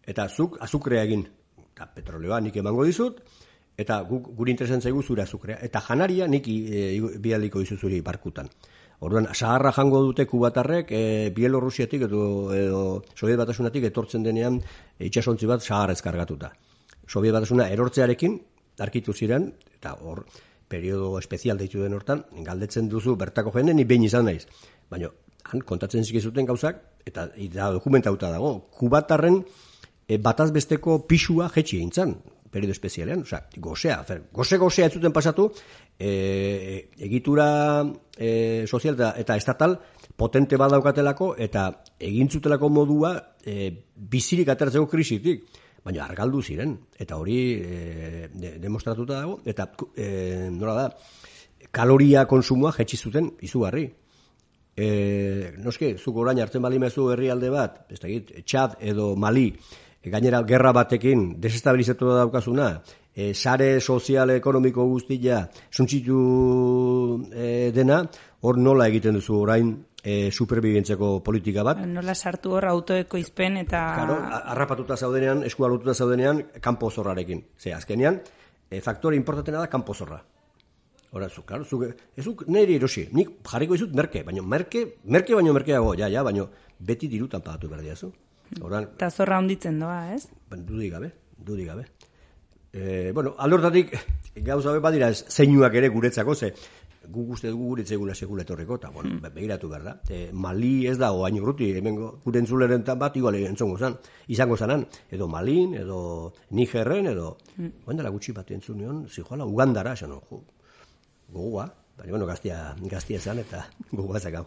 eta 0.09 0.27
zuk 0.29 0.57
azukrea 0.65 1.03
egin, 1.05 1.27
eta 1.69 1.87
petroleoa 1.95 2.41
nik 2.41 2.57
emango 2.59 2.85
dizut, 2.87 3.21
eta 3.79 4.01
guk, 4.09 4.33
guri 4.35 4.51
interesan 4.55 4.81
zaigu 4.81 5.03
zure 5.03 5.23
azukrea, 5.23 5.59
eta 5.63 5.81
janaria 5.85 6.27
nik 6.27 6.49
e, 6.49 6.83
bialiko 7.23 7.63
dizu 7.63 7.77
zuri 7.77 8.01
barkutan. 8.01 8.49
Orduan, 9.07 9.29
saharra 9.31 9.71
jango 9.71 10.01
dute 10.03 10.25
kubatarrek, 10.27 10.91
e, 10.91 11.29
Bielorrusiatik 11.35 12.03
edo, 12.09 12.23
edo 12.51 12.81
Soviet 13.15 13.39
batasunatik 13.39 13.87
etortzen 13.87 14.25
denean 14.25 14.59
e, 14.59 15.05
itxasontzi 15.07 15.47
bat 15.47 15.63
saharra 15.63 15.95
ezkargatuta. 15.95 16.51
Soviet 17.07 17.37
batasuna 17.37 17.69
erortzearekin, 17.71 18.35
arkitu 18.83 19.15
ziren, 19.15 19.47
eta 19.77 19.95
hor, 20.03 20.25
periodo 20.69 21.15
espezial 21.17 21.57
deitu 21.57 21.79
den 21.81 21.95
hortan, 21.95 22.25
galdetzen 22.45 22.91
duzu 22.91 23.15
bertako 23.17 23.55
jende, 23.55 23.73
ni 23.73 23.87
behin 23.87 24.03
izan 24.09 24.27
naiz. 24.27 24.43
Baina, 24.91 25.07
han, 25.47 25.63
kontatzen 25.71 26.03
zikizuten 26.03 26.45
gauzak, 26.45 26.83
eta, 27.07 27.29
eta 27.39 27.71
dokumentauta 27.79 28.29
dago, 28.35 28.53
kubatarren, 28.75 29.41
e, 30.09 30.17
bataz 30.17 30.49
besteko 30.51 31.03
pisua 31.07 31.51
jetxi 31.53 31.77
egin 31.77 32.17
periodo 32.49 32.73
espezialean, 32.73 33.21
osea, 33.21 33.43
gozea, 33.61 33.99
fer, 34.03 34.23
goze 34.33 34.57
gozea 34.57 34.87
ez 34.89 34.93
zuten 34.97 35.13
pasatu, 35.13 35.51
e, 35.99 36.89
egitura 36.97 37.85
e, 38.17 38.65
sozial 38.65 38.95
eta, 38.97 39.13
eta 39.21 39.37
estatal 39.37 39.77
potente 40.17 40.57
badaukatelako 40.57 41.35
eta 41.37 41.69
egin 41.99 42.29
zutelako 42.29 42.71
modua 42.73 43.13
e, 43.45 43.69
bizirik 43.95 44.49
ateratzeko 44.49 44.89
krisitik, 44.89 45.45
baina 45.85 46.07
argaldu 46.09 46.41
ziren, 46.41 46.73
eta 46.97 47.19
hori 47.21 47.39
e, 47.61 48.55
demostratuta 48.59 49.21
dago, 49.21 49.39
eta 49.45 49.69
e, 49.95 50.49
nola 50.51 50.75
da, 50.81 50.87
kaloria 51.71 52.25
konsumoa 52.25 52.73
jetxi 52.75 52.97
zuten 52.97 53.35
izugarri. 53.45 53.85
E, 54.79 55.53
noske, 55.59 55.93
zuk 55.99 56.17
orain 56.17 56.39
hartzen 56.39 56.63
bali 56.63 56.79
mezu 56.79 57.09
herrialde 57.13 57.51
bat, 57.53 57.83
ez 57.91 57.99
da 57.99 58.09
txad 58.47 58.77
edo 58.91 59.11
mali, 59.19 59.51
gainera 60.03 60.43
gerra 60.47 60.71
batekin 60.71 61.35
desestabilizatu 61.41 62.07
da 62.07 62.21
daukazuna, 62.23 62.69
e, 63.13 63.33
sare 63.33 63.79
sozial 63.81 64.31
ekonomiko 64.31 64.85
guztia 64.87 65.43
suntzitu 65.69 66.19
e, 67.33 67.71
dena, 67.75 68.03
hor 68.41 68.57
nola 68.57 68.87
egiten 68.87 69.19
duzu 69.19 69.41
orain 69.41 69.73
e, 70.03 70.31
superbibientzeko 70.31 71.19
politika 71.23 71.65
bat. 71.67 71.83
Nola 71.85 72.15
sartu 72.15 72.55
hor 72.55 72.69
autoeko 72.71 73.19
izpen 73.19 73.59
eta... 73.65 73.83
Claro, 73.99 74.17
arrapatuta 74.55 74.95
zaudenean, 74.97 75.43
eskualututa 75.49 75.93
zaudenean, 75.93 76.43
kanpo 76.61 76.89
zorrarekin. 76.89 77.43
Ze, 77.59 77.73
azkenean, 77.75 78.21
e, 78.69 78.81
faktore 78.81 79.19
importantena 79.19 79.59
da 79.59 79.67
kanpo 79.67 79.93
zorra. 79.93 80.21
Hora, 81.11 81.27
zu, 81.27 81.41
claro, 81.41 81.65
zu, 81.65 81.81
ezuk 82.21 82.43
niri 82.47 82.75
erosi, 82.77 83.07
nik 83.17 83.39
jarriko 83.49 83.73
izut 83.75 83.95
merke, 83.97 84.21
baina 84.23 84.43
merke, 84.45 84.83
merke 85.09 85.33
baino 85.33 85.55
merkeago, 85.57 85.95
ja, 85.97 86.07
ja, 86.07 86.21
baina 86.23 86.45
beti 86.79 87.09
dirutan 87.09 87.41
pagatu 87.41 87.67
behar 87.67 87.81
diazu. 87.81 88.11
Oran, 88.61 88.89
eta 88.95 89.09
zorra 89.09 89.39
honditzen 89.39 89.79
doa, 89.79 90.13
ez? 90.15 90.27
Ben, 90.49 90.65
dudik 90.65 90.93
gabe, 90.93 91.11
dudik 91.37 91.69
gabe. 91.69 91.85
E, 92.71 93.11
bueno, 93.13 93.35
aldortatik, 93.37 93.95
gauza 94.45 94.73
be 94.73 94.79
badira, 94.83 95.11
zeinuak 95.13 95.73
ere 95.79 95.89
guretzako, 95.89 96.35
ze, 96.35 96.53
gu 97.09 97.23
guzti 97.31 97.49
dugu 97.49 97.71
guretze 97.71 97.95
egula 97.95 98.13
sekula 98.15 98.43
etorreko, 98.43 98.77
eta, 98.81 98.89
bueno, 98.93 99.15
hmm. 99.15 99.33
begiratu 99.33 99.69
behar 99.69 99.83
da. 99.83 99.95
E, 100.09 100.29
Mali 100.33 100.87
ez 100.87 100.97
da, 101.01 101.11
oain 101.13 101.39
urruti, 101.41 101.71
hemen 101.77 101.97
gure 101.97 102.41
entzuleren 102.41 102.83
bat, 102.85 103.17
igual 103.17 103.39
entzongo 103.39 103.77
zan, 103.77 103.97
izango 104.27 104.57
zanan, 104.57 104.85
edo 105.09 105.27
Malin, 105.27 105.75
edo 105.79 106.33
Nigerren, 106.51 107.07
edo, 107.13 107.37
hmm. 107.57 107.89
dela 107.95 108.13
gutxi 108.13 108.33
bat 108.33 108.51
entzunion, 108.51 109.07
zijoala, 109.09 109.45
Ugandara, 109.45 109.93
esan, 109.93 110.13
jo, 110.29 110.43
gogoa, 111.29 111.65
baina, 111.97 112.11
bueno, 112.11 112.25
gaztia, 112.25 112.75
gaztia 112.81 113.19
zan, 113.19 113.39
eta 113.39 113.65
gogoa 113.91 114.19
zakan. 114.19 114.45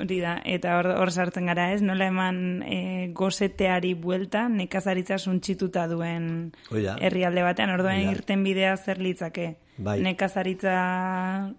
Hori 0.00 0.18
da, 0.22 0.38
eta 0.44 0.78
hor, 0.78 0.88
hor 0.98 1.12
sartzen 1.12 1.46
gara 1.46 1.68
ez, 1.74 1.80
nola 1.82 2.08
eman 2.10 2.38
e, 2.66 2.78
gozeteari 3.14 3.94
buelta, 3.94 4.48
nekazaritza 4.50 5.18
suntxituta 5.18 5.86
duen 5.90 6.26
herrialde 6.72 7.44
batean, 7.46 7.74
orduan 7.76 8.10
irten 8.10 8.42
bidea 8.46 8.74
zer 8.76 8.98
litzake. 9.02 9.54
Bai. 9.78 9.98
Nekazaritza 10.02 10.74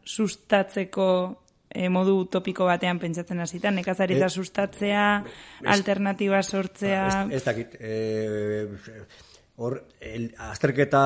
sustatzeko 0.04 1.08
e, 1.76 1.90
modu 1.92 2.16
utopiko 2.24 2.68
batean 2.70 3.00
pentsatzen 3.02 3.44
hasita, 3.44 3.72
nekazaritza 3.76 4.30
e, 4.30 4.34
sustatzea, 4.42 5.06
es, 5.26 5.70
alternatiba 5.76 6.42
sortzea... 6.44 7.06
Ez, 7.28 7.40
ez 7.40 7.44
dakit, 7.46 7.76
e, 7.80 9.04
hor, 9.58 9.82
el, 10.00 10.30
azterketa 10.50 11.04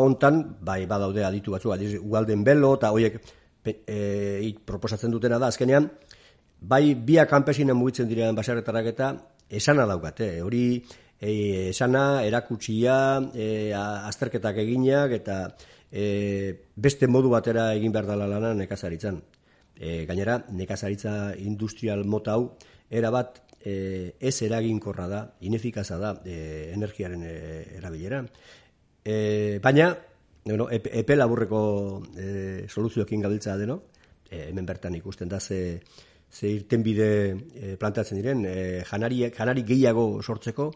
hontan, 0.00 0.42
bai, 0.60 0.84
badaude 0.90 1.24
aditu 1.26 1.56
batzu, 1.56 1.72
ugalden 2.00 2.44
belo, 2.44 2.74
eta 2.78 2.92
horiek 2.92 3.20
e, 3.64 4.54
proposatzen 4.66 5.12
dutena 5.12 5.40
da, 5.40 5.50
azkenean, 5.52 5.90
bai 6.60 6.94
bia 6.94 7.26
kanpesinen 7.26 7.76
mugitzen 7.76 8.08
direan 8.08 8.36
basarretarak 8.36 8.92
eta 8.92 9.10
esana 9.48 9.86
daukate. 9.86 10.40
Hori 10.42 10.82
e, 11.20 11.68
esana, 11.70 12.22
erakutsia, 12.24 13.20
e, 13.34 13.72
azterketak 13.74 14.60
eginak 14.62 15.12
eta 15.16 15.42
e, 15.90 16.54
beste 16.76 17.08
modu 17.08 17.32
batera 17.32 17.70
egin 17.74 17.92
behar 17.92 18.08
dela 18.12 18.28
lana 18.28 18.54
nekazaritzan. 18.54 19.20
E, 19.80 20.04
gainera, 20.06 20.38
nekazaritza 20.52 21.34
industrial 21.40 22.04
mota 22.04 22.36
hau, 22.36 22.50
erabat 22.90 23.40
e, 23.64 24.14
ez 24.20 24.36
eraginkorra 24.44 25.08
da, 25.08 25.22
inefikaza 25.40 25.98
da 25.98 26.14
e, 26.24 26.70
energiaren 26.74 27.24
e, 27.24 27.34
erabilera. 27.78 28.22
E, 29.04 29.58
baina, 29.62 29.94
bueno, 30.44 30.68
epe, 30.70 30.92
epe 31.00 31.16
laburreko 31.16 31.62
e, 32.16 32.68
soluzioekin 32.68 33.24
gabiltza 33.24 33.56
deno, 33.56 33.80
e, 34.28 34.50
hemen 34.50 34.68
bertan 34.68 34.96
ikusten 35.00 35.28
da 35.28 35.40
ze, 35.40 35.80
ze 36.30 36.48
irten 36.48 36.82
bide 36.82 37.10
e, 37.54 37.76
plantatzen 37.76 38.20
diren, 38.20 38.44
e, 38.46 38.84
janari, 38.86 39.24
janari 39.34 39.64
gehiago 39.66 40.22
sortzeko, 40.22 40.70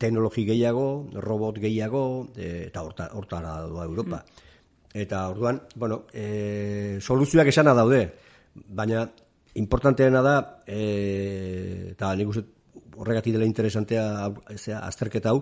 teknologi 0.00 0.44
gehiago, 0.48 1.08
robot 1.14 1.58
gehiago, 1.60 2.04
e, 2.36 2.66
eta 2.68 2.84
horta, 2.84 3.08
hortara 3.14 3.56
doa 3.68 3.84
Europa. 3.88 4.20
Mm. 4.20 4.46
Eta 5.00 5.24
orduan, 5.30 5.60
bueno, 5.76 6.04
e, 6.12 6.98
soluzioak 7.00 7.48
esana 7.52 7.74
daude, 7.74 8.04
baina 8.54 9.04
importanteena 9.60 10.22
da, 10.22 10.36
e, 10.66 11.92
eta 11.92 12.14
nik 12.18 12.32
uste 12.32 12.46
horregatik 13.00 13.32
dela 13.32 13.46
interesantea 13.48 14.04
azterketa 14.82 15.32
hau, 15.32 15.40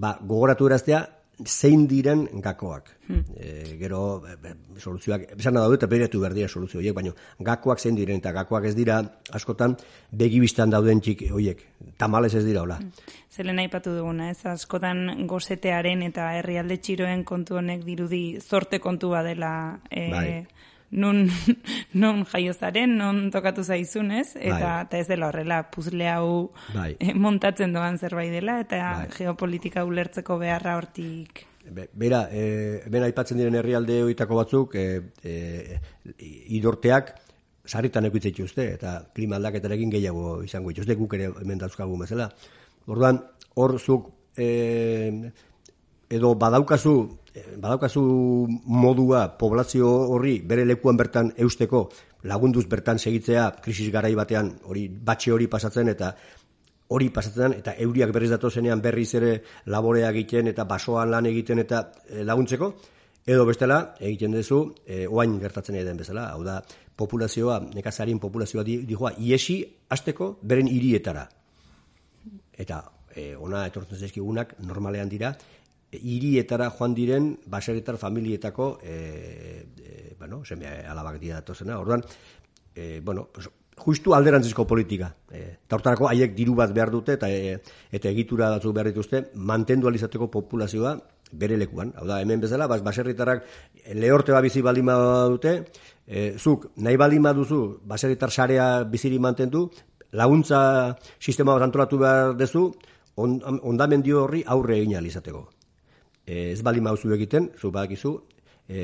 ba, 0.00 0.14
gogoratu 0.22 0.68
eraztea, 0.70 1.02
zein 1.46 1.86
diren 1.88 2.26
gakoak. 2.42 2.90
Hmm. 3.08 3.24
E, 3.36 3.76
gero, 3.80 4.22
e, 4.26 4.54
soluzioak, 4.78 5.26
esan 5.38 5.58
da 5.58 5.64
eta 5.74 5.88
beretu 5.90 6.20
behar 6.20 6.34
dira 6.36 6.48
soluzio 6.48 6.80
horiek, 6.80 6.94
baina 6.94 7.12
gakoak 7.38 7.80
zein 7.80 7.96
diren, 7.98 8.20
eta 8.22 8.32
gakoak 8.32 8.68
ez 8.70 8.74
dira, 8.76 9.00
askotan, 9.32 9.76
begibistan 10.10 10.70
dauden 10.70 11.00
txik 11.00 11.26
horiek. 11.32 11.62
Tamales 11.98 12.34
ez 12.34 12.44
dira, 12.44 12.62
hola. 12.62 12.78
Hmm. 12.80 12.92
Zelen 13.30 13.56
nahi 13.56 13.68
patu 13.72 13.94
duguna, 13.96 14.30
ez 14.30 14.44
askotan 14.46 15.26
gozetearen 15.30 16.02
eta 16.06 16.32
herrialde 16.38 16.78
txiroen 16.78 17.24
kontu 17.24 17.60
honek 17.60 17.84
dirudi 17.86 18.24
zorte 18.40 18.80
kontu 18.82 19.14
badela 19.14 19.52
e, 19.90 20.08
bai 20.10 20.30
nun, 20.90 21.28
nun 22.02 22.24
jaiozaren, 22.28 22.96
nun 22.98 23.28
tokatu 23.34 23.64
zaizun, 23.64 24.10
ez? 24.16 24.34
Eta, 24.36 24.58
bai. 24.58 24.72
eta 24.86 24.98
ez 24.98 25.06
dela 25.10 25.28
horrela, 25.30 25.62
puzle 25.70 26.08
hau 26.10 26.50
bai. 26.74 26.94
Eh, 26.98 27.14
montatzen 27.14 27.72
doan 27.76 27.98
zerbait 27.98 28.32
dela, 28.34 28.60
eta 28.64 28.82
bai. 28.82 29.08
geopolitika 29.16 29.84
ulertzeko 29.88 30.38
beharra 30.42 30.76
hortik... 30.80 31.46
Be, 31.70 31.84
bera, 31.94 32.24
e, 32.32 32.80
bera 32.90 33.06
aipatzen 33.06 33.38
diren 33.38 33.54
herrialde 33.60 34.00
horietako 34.02 34.38
batzuk, 34.40 34.74
e, 34.74 35.02
e, 35.22 35.80
idorteak 36.56 37.12
sarritan 37.68 38.08
ekuitze 38.08 38.32
dituzte, 38.32 38.64
eta 38.74 38.96
klima 39.14 39.36
aldaketarekin 39.38 39.92
gehiago 39.92 40.40
izango 40.42 40.72
dituzte, 40.72 40.96
guk 40.98 41.14
ere 41.18 41.28
hemen 41.42 41.60
dauzkagu 41.60 41.98
bezala. 42.00 42.30
Orduan, 42.90 43.20
hor 43.60 43.76
zuk 43.78 44.08
e, 44.34 45.30
edo 46.10 46.34
badaukazu 46.34 46.94
badaukazu 47.62 48.02
modua 48.66 49.38
poblazio 49.38 49.88
horri 50.14 50.40
bere 50.42 50.64
lekuan 50.66 50.96
bertan 50.96 51.32
eusteko 51.36 51.88
lagunduz 52.22 52.66
bertan 52.68 52.98
segitzea 52.98 53.50
krisis 53.62 53.90
garai 53.92 54.14
batean 54.14 54.50
hori 54.64 54.88
batxe 54.88 55.32
hori 55.32 55.46
pasatzen 55.46 55.88
eta 55.94 56.14
hori 56.90 57.10
pasatzen 57.14 57.54
eta 57.60 57.74
euriak 57.78 58.12
berriz 58.12 58.30
datozenean 58.32 58.82
berriz 58.82 59.12
ere 59.14 59.34
laborea 59.66 60.10
egiten 60.10 60.50
eta 60.50 60.64
basoan 60.64 61.10
lan 61.10 61.26
egiten 61.30 61.62
eta 61.62 61.84
e, 62.08 62.24
laguntzeko 62.24 62.72
edo 63.26 63.44
bestela 63.46 63.94
egiten 64.00 64.34
duzu 64.34 64.60
e, 64.86 65.06
oain 65.06 65.38
gertatzen 65.38 65.78
den 65.78 65.96
bezala. 65.96 66.30
Hau 66.34 66.42
da 66.42 66.60
populazioa 66.96 67.60
nekazarien 67.74 68.18
populazioa 68.18 68.64
dijoa 68.64 69.12
iesi 69.18 69.62
hasteko 69.88 70.38
beren 70.42 70.66
hirietara. 70.66 71.28
Eta 72.58 72.82
e, 73.14 73.36
ona 73.36 73.66
etortzen 73.68 73.98
zaizkigunak 73.98 74.56
normalean 74.66 75.08
dira 75.08 75.34
hirietara 75.92 76.70
joan 76.70 76.94
diren 76.94 77.32
baseretar 77.46 77.96
familietako 77.98 78.78
e, 78.82 79.66
e, 79.78 80.14
bueno, 80.18 80.44
seme 80.44 80.68
alabak 80.86 81.18
dira 81.20 81.40
datozena. 81.40 81.78
Orduan, 81.78 82.04
e, 82.74 83.00
bueno, 83.02 83.28
justu 83.80 84.14
alderantzizko 84.14 84.66
politika. 84.66 85.10
E, 85.32 85.56
hortarako 85.70 86.08
haiek 86.10 86.34
diru 86.36 86.54
bat 86.58 86.72
behar 86.74 86.92
dute 86.92 87.16
eta 87.18 87.30
e, 87.30 87.56
eta 87.90 88.10
egitura 88.12 88.50
batzuk 88.56 88.74
behar 88.76 88.90
dituzte 88.92 89.24
mantendu 89.34 89.88
alizateko 89.88 90.30
populazioa 90.30 90.96
bere 91.32 91.56
lekuan. 91.56 91.92
Hau 91.96 92.06
da, 92.06 92.20
hemen 92.20 92.40
bezala, 92.42 92.66
bas, 92.70 92.82
baserritarrak 92.82 93.44
lehorte 93.94 94.34
bat 94.34 94.42
bizi 94.42 94.62
baldin 94.62 94.90
dute, 95.30 95.54
e, 96.06 96.34
zuk 96.38 96.70
nahi 96.76 96.96
baldin 96.96 97.30
duzu 97.34 97.80
baserritar 97.86 98.30
sarea 98.30 98.82
biziri 98.84 99.18
mantendu, 99.18 99.70
laguntza 100.12 100.96
sistema 101.18 101.54
bat 101.54 101.62
antolatu 101.62 101.98
behar 101.98 102.34
dezu, 102.36 102.72
on, 103.16 103.40
ondamendio 103.62 104.24
horri 104.24 104.42
aurre 104.46 104.78
egin 104.78 104.96
alizateko. 104.96 105.59
E, 106.30 106.52
ez 106.52 106.62
bali 106.62 106.82
mauzu 106.84 107.10
egiten, 107.16 107.50
zu 107.58 107.72
badakizu, 107.74 108.12
e, 108.70 108.82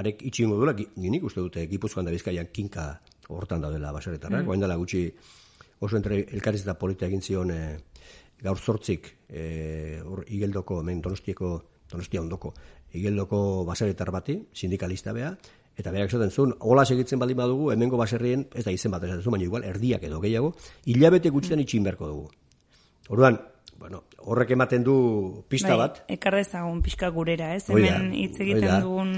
arek 0.00 0.24
itxingo 0.26 0.56
duela, 0.58 0.74
ginik 0.74 1.28
uste 1.28 1.44
dute, 1.44 1.68
gipuzkoan 1.70 2.08
da 2.08 2.14
bizkaian 2.14 2.50
kinka 2.50 2.86
hortan 3.30 3.62
daudela 3.62 3.92
basaretarrak, 3.94 4.48
mm. 4.48 4.64
dela 4.64 4.78
gutxi 4.80 5.04
oso 5.82 5.96
entre 5.98 6.24
elkarriz 6.34 6.64
eta 6.64 6.74
politia 6.78 7.06
egin 7.06 7.22
zion 7.22 7.54
e, 7.54 7.60
gaur 8.42 8.58
zortzik 8.58 9.12
e, 9.28 10.00
hor 10.02 10.24
igeldoko, 10.26 10.80
men 10.82 11.00
donostieko, 11.04 11.54
donostia 11.92 12.22
ondoko, 12.22 12.52
igeldoko 12.98 13.62
basaretar 13.68 14.10
bati, 14.10 14.40
sindikalista 14.52 15.14
bea, 15.14 15.30
eta 15.78 15.94
berak 15.94 16.10
esaten 16.10 16.34
zuen, 16.34 16.56
hola 16.58 16.84
segitzen 16.84 17.22
baldin 17.22 17.38
badugu, 17.38 17.70
hemengo 17.72 18.00
baserrien, 18.00 18.48
ez 18.54 18.66
da 18.66 18.74
izen 18.74 18.90
bat 18.92 19.06
esaten 19.06 19.22
zuen, 19.22 19.38
baina 19.38 19.46
igual, 19.46 19.70
erdiak 19.70 20.02
edo 20.10 20.18
gehiago, 20.24 20.52
hilabete 20.90 21.30
gutxitan 21.30 21.62
itxin 21.62 21.86
berko 21.86 22.10
dugu. 22.10 22.28
Orduan, 23.12 23.38
bueno, 23.82 24.04
horrek 24.18 24.52
ematen 24.54 24.84
du 24.86 24.96
pista 25.50 25.72
bai, 25.74 25.78
bat. 25.80 25.96
Ekar 26.14 26.36
dezagun 26.38 26.84
pixka 26.86 27.08
gurera, 27.10 27.48
ez? 27.56 27.64
Hemen 27.66 28.12
hitz 28.14 28.36
egiten 28.44 28.84
dugun 28.84 29.10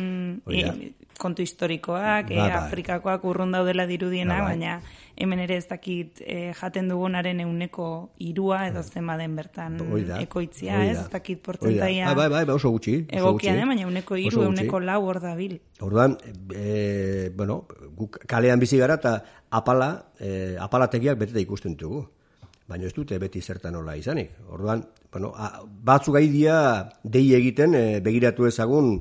e, 0.48 0.94
kontu 1.20 1.44
historikoak, 1.44 2.30
ba, 2.30 2.46
e, 2.48 2.54
Afrikakoak 2.62 3.26
urrun 3.28 3.52
daudela 3.52 3.84
dirudiena, 3.90 4.38
ba, 4.40 4.54
baina 4.54 4.78
hemen 5.20 5.44
ere 5.44 5.58
ez 5.60 5.66
dakit 5.68 6.24
e, 6.24 6.38
jaten 6.56 6.88
dugunaren 6.88 7.44
euneko 7.44 7.90
irua 8.24 8.62
edo 8.70 8.80
ba. 8.80 8.86
zen 8.88 9.12
baden 9.12 9.36
bertan 9.36 9.76
oida, 9.84 10.22
ekoitzia, 10.24 10.80
ez? 10.88 10.96
Ez 11.04 11.06
dakit 11.12 11.44
portzentaia. 11.44 12.08
Bai, 12.08 12.16
bai, 12.22 12.28
bai, 12.38 12.42
bai, 12.48 12.56
oso 12.56 12.72
gutxi. 12.72 12.96
Egokia, 13.20 13.52
eh, 13.52 13.68
baina 13.68 13.84
euneko 13.84 14.16
iru, 14.16 14.48
euneko 14.48 14.80
lau 14.80 15.02
hor 15.04 15.20
da 15.20 15.36
bil. 15.36 15.58
Orduan, 15.84 16.16
e, 16.56 17.28
bueno, 17.36 17.66
guk 18.00 18.22
kalean 18.24 18.64
bizi 18.64 18.80
gara 18.80 18.96
eta 18.96 19.18
apala, 19.52 19.92
e, 20.16 20.56
apalategiak 20.56 21.20
beteta 21.20 21.44
ikusten 21.44 21.76
ditugu 21.76 22.06
baina 22.68 22.86
ez 22.88 22.94
dute 22.96 23.18
beti 23.20 23.42
zertan 23.42 23.74
nola 23.76 23.96
izanik. 23.96 24.30
Orduan, 24.48 24.84
bueno, 25.12 25.32
batzu 25.64 26.12
gai 26.16 26.26
dia 26.32 26.58
dei 27.02 27.26
egiten 27.36 27.74
e, 27.74 27.84
begiratu 28.00 28.46
ezagun 28.48 28.96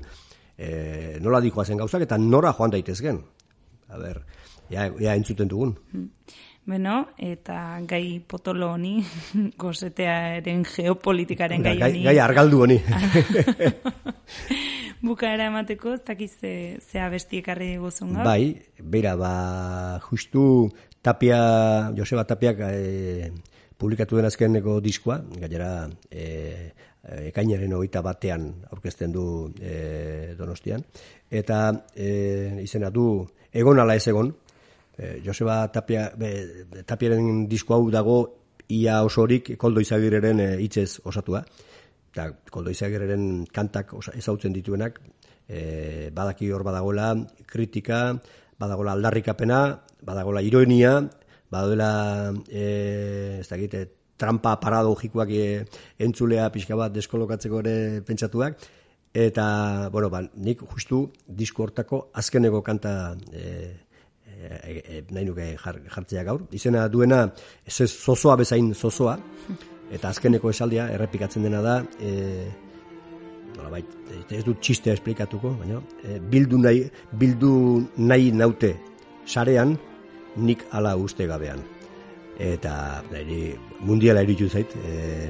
e, 0.57 1.19
nola 1.21 1.41
zen 1.65 1.77
gauzak 1.77 2.01
eta 2.01 2.17
nora 2.17 2.53
joan 2.53 2.71
daitezgen. 2.71 3.21
A 3.89 3.97
ber, 3.97 4.23
ja, 4.69 4.91
ja 4.99 5.15
entzuten 5.15 5.47
dugun. 5.47 5.77
Hmm. 5.91 6.09
Bueno, 6.65 7.09
eta 7.17 7.79
gai 7.83 8.23
potolo 8.23 8.71
honi, 8.71 9.03
gozetearen 9.59 10.63
geopolitikaren 10.63 11.63
gai 11.63 11.75
honi. 11.81 12.03
Gai, 12.07 12.19
argaldu 12.19 12.61
honi. 12.63 12.79
Bukaera 15.03 15.49
emateko, 15.49 15.97
ez 15.97 16.03
dakiz 16.07 16.31
ze, 16.39 16.79
ze 16.79 17.01
abesti 17.03 17.41
ekarri 17.41 17.73
diguzun 17.73 18.13
Bai, 18.23 18.55
beira, 18.79 19.17
ba, 19.19 19.99
justu 20.05 20.71
Tapia, 21.03 21.91
Joseba 21.97 22.23
Tapiak 22.23 22.61
e, 22.63 23.33
publikatu 23.83 24.15
den 24.15 24.29
azkeneko 24.29 24.77
diskoa, 24.83 25.17
gainera 25.41 25.89
e, 26.07 26.71
ekainaren 27.27 27.73
hogeita 27.75 28.01
batean 28.05 28.47
aurkezten 28.71 29.11
du 29.11 29.25
e, 29.59 30.35
donostian, 30.39 30.83
eta 31.27 31.59
e, 31.91 32.07
izena 32.63 32.91
du 32.93 33.07
egon 33.51 33.81
ala 33.83 33.97
ez 33.99 34.07
egon, 34.07 34.31
e, 34.95 35.17
Joseba 35.25 35.65
Tapia, 35.73 36.07
be, 36.15 36.31
Tapiaren 36.87 37.43
disko 37.51 37.75
hau 37.75 37.89
dago 37.91 38.17
ia 38.71 39.01
osorik 39.03 39.57
koldo 39.59 39.83
izagireren 39.83 40.39
hitzez 40.63 41.01
osatua, 41.03 41.43
eta 42.13 42.29
koldo 42.53 42.71
izagireren 42.71 43.43
kantak 43.51 43.91
ezautzen 44.15 44.55
dituenak, 44.55 45.01
e, 45.49 46.09
badaki 46.15 46.53
hor 46.55 46.63
badagoela 46.63 47.11
kritika, 47.51 48.05
badagola 48.63 48.95
aldarrikapena, 48.95 49.59
badagola 50.07 50.41
ironia, 50.45 51.01
badela 51.53 52.33
e, 52.49 53.39
ez 53.39 53.47
dakite 53.49 53.85
trampa 54.17 54.55
paradogikoak 54.61 55.33
e, 55.33 55.45
entzulea 56.05 56.49
pixka 56.53 56.77
bat 56.79 56.93
deskolokatzeko 56.95 57.61
ere 57.63 57.75
pentsatuak. 58.07 58.57
Eta 59.13 59.89
bueno 59.93 60.09
ba, 60.09 60.23
nik 60.41 60.63
justu 60.73 61.05
disko 61.27 61.67
hortako 61.67 62.07
azkeneko 62.17 62.63
kanta 62.65 63.13
e, 63.29 63.43
e, 64.33 64.73
e, 64.73 65.03
nahi 65.13 65.27
nuke 65.27 65.51
jartzea 65.61 66.25
gaur. 66.25 66.47
Izena 66.51 66.87
duena 66.89 67.27
ez 67.65 67.77
zozoa 67.91 68.39
bezain 68.41 68.73
zozoa. 68.73 69.17
Eta 69.93 70.09
azkeneko 70.09 70.49
esaldia 70.49 70.87
errepikatzen 70.95 71.45
dena 71.45 71.61
da 71.61 71.79
e, 72.01 72.13
Nola 73.53 73.77
ez 74.33 74.41
dut 74.41 74.57
txistea 74.65 74.95
esplikatuko, 74.97 75.51
baina 75.59 75.77
e, 76.01 76.17
bildu 76.31 76.57
nahi, 76.57 76.87
bildu 77.21 77.51
nahi 78.01 78.31
naute 78.33 78.71
sarean, 79.29 79.75
nik 80.35 80.65
ala 80.71 80.95
uste 80.97 81.27
gabean. 81.27 81.63
Eta 82.39 83.03
niri 83.11 83.53
mundiala 83.85 84.23
iritu 84.25 84.49
zait, 84.49 84.73
e, 84.75 85.29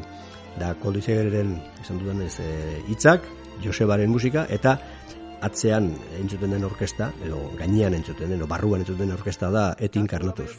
da 0.59 0.73
koldizegeren 0.79 1.57
esan 1.81 1.99
dudan 1.99 2.21
ez 2.21 2.39
e, 2.39 3.19
Josebaren 3.63 4.09
musika, 4.09 4.47
eta 4.49 4.77
atzean 5.41 5.91
entzuten 6.19 6.55
den 6.55 6.63
orkesta, 6.63 7.11
edo 7.23 7.51
gainean 7.59 7.93
entzuten 7.93 8.29
den, 8.29 8.39
edo 8.39 8.47
barruan 8.47 8.81
entzuten 8.81 9.07
den 9.07 9.15
orkesta 9.17 9.51
da 9.51 9.75
etin 9.79 10.07
karnatuz. 10.07 10.51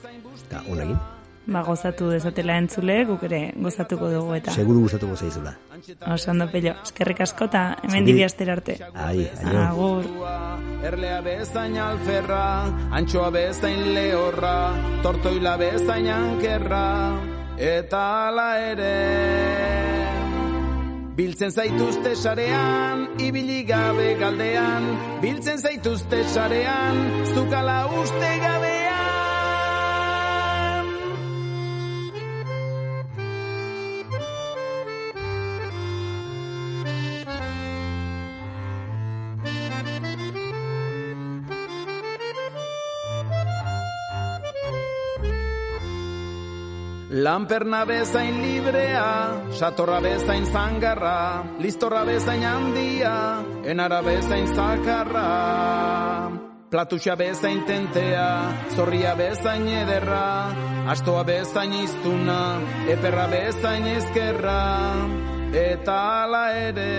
Eta 0.47 0.63
honagin 0.69 0.99
ba, 1.47 1.63
gozatu 1.63 2.09
dezatela 2.13 2.57
entzule, 2.61 2.97
guk 3.09 3.25
ere 3.29 3.41
gozatuko 3.61 4.09
dugu 4.13 4.35
eta. 4.39 4.55
Seguru 4.55 4.85
gozatuko 4.87 5.17
zaizula. 5.17 5.55
Oso 6.15 6.31
ondo 6.33 6.49
pello, 6.53 6.75
eskerrik 6.85 7.21
asko 7.27 7.49
eta 7.51 7.65
hemen 7.85 8.07
didi 8.09 8.25
arte. 8.25 8.79
Ai, 8.95 9.29
aio. 9.45 9.61
Agur. 9.65 10.09
Erlea 10.85 11.23
bezain 11.25 11.79
alferra, 11.81 12.69
antxoa 12.93 13.31
bezain 13.33 13.79
lehorra, 13.95 14.57
tortoila 15.03 15.55
bezain 15.57 16.11
ankerra, 16.13 16.83
eta 17.57 18.03
ala 18.27 18.51
ere. 18.67 18.91
Biltzen 21.17 21.57
zaituzte 21.57 22.13
sarean, 22.15 23.09
ibili 23.17 23.63
gabe 23.65 24.13
galdean, 24.21 24.93
biltzen 25.25 25.65
zaituzte 25.65 26.21
sarean, 26.37 27.03
zukala 27.33 27.81
uste 28.03 28.37
gabean. 28.45 28.74
Lanperna 47.25 47.87
bezain 47.89 48.35
librea, 48.43 49.49
satorra 49.57 49.99
bezain 50.05 50.45
zangarra, 50.45 51.57
listorra 51.59 52.03
bezain 52.05 52.43
handia, 52.45 53.15
enara 53.65 54.03
bezain 54.05 54.45
zakarra. 54.53 55.23
Platuxa 56.69 57.17
bezain 57.17 57.65
tentea, 57.65 58.29
zorria 58.77 59.15
bezain 59.17 59.65
ederra, 59.73 60.27
astoa 60.93 61.25
bezain 61.25 61.73
iztuna, 61.81 62.41
eperra 62.93 63.27
bezain 63.33 63.89
ezkerra, 63.95 64.61
eta 65.65 65.99
ala 66.25 66.47
ere. 66.69 66.93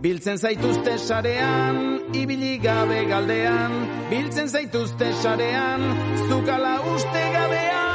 biltzen 0.00 0.38
zaituzte 0.38 0.96
sarean, 0.98 1.78
ibili 2.14 2.56
gabe 2.62 3.04
galdean, 3.10 3.74
biltzen 4.08 4.48
zaituzte 4.48 5.12
sarean, 5.22 5.82
zukala 6.30 6.78
uste 6.94 7.24
gabean. 7.34 7.85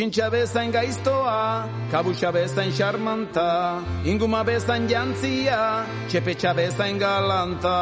Urtsintxa 0.00 0.30
bezain 0.32 0.70
gaiztoa, 0.72 1.68
kabutxa 1.92 2.30
bezain 2.32 2.70
xarmanta, 2.72 3.84
inguma 4.08 4.40
bezain 4.48 4.88
jantzia, 4.88 5.84
txepetxa 6.08 6.54
bezain 6.56 6.96
galanta. 6.96 7.74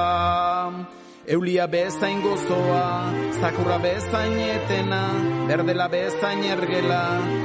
Eulia 1.28 1.68
bezain 1.70 2.18
gozoa, 2.20 3.14
zakurra 3.38 3.78
bezain 3.78 4.34
etena, 4.48 5.04
berdela 5.46 5.86
bezain 5.94 6.42
ergela, 6.42 7.04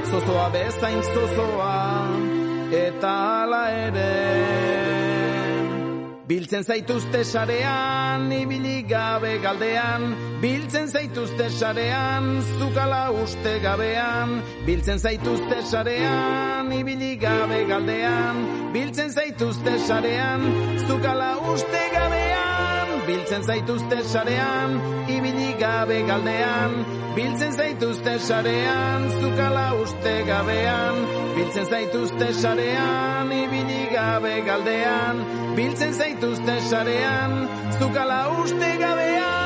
zozoa 0.09 0.49
bezain 0.57 1.01
zozoa, 1.13 1.77
eta 2.73 3.15
ala 3.45 3.63
ere. 3.85 4.62
Biltzen 6.27 6.63
zaituzte 6.63 7.23
sarean, 7.27 8.29
ibili 8.31 8.77
gabe 8.87 9.33
galdean, 9.43 10.05
biltzen 10.39 10.87
zaituzte 10.87 11.49
sarean, 11.51 12.29
zukala 12.59 13.01
uste 13.11 13.57
gabean, 13.65 14.37
biltzen 14.65 15.03
zaituzte 15.03 15.59
sarean, 15.71 16.71
ibili 16.79 17.17
gabe 17.19 17.65
galdean, 17.67 18.39
biltzen 18.71 19.11
zaituzte 19.11 19.75
sarean, 19.89 20.47
zukala 20.87 21.33
uste 21.51 21.83
gabean, 21.97 22.42
biltzen 23.07 23.43
zaituzte 23.43 24.01
sarean, 24.03 24.75
ibili 25.09 25.51
gabe 25.59 25.99
galdean, 26.07 26.75
biltzen 27.15 27.53
zaituzte 27.57 28.17
sarean, 28.19 29.07
zukala 29.21 29.67
uste 29.81 30.15
gabean, 30.29 30.99
biltzen 31.35 31.69
zaituzte 31.69 32.33
sarean, 32.41 33.31
ibili 33.43 33.85
gabe 33.93 34.35
galdean, 34.47 35.23
biltzen 35.55 35.93
zaituzte 35.93 36.59
sarean, 36.69 37.39
zukala 37.79 38.21
uste 38.43 38.75
gabean. 38.85 39.42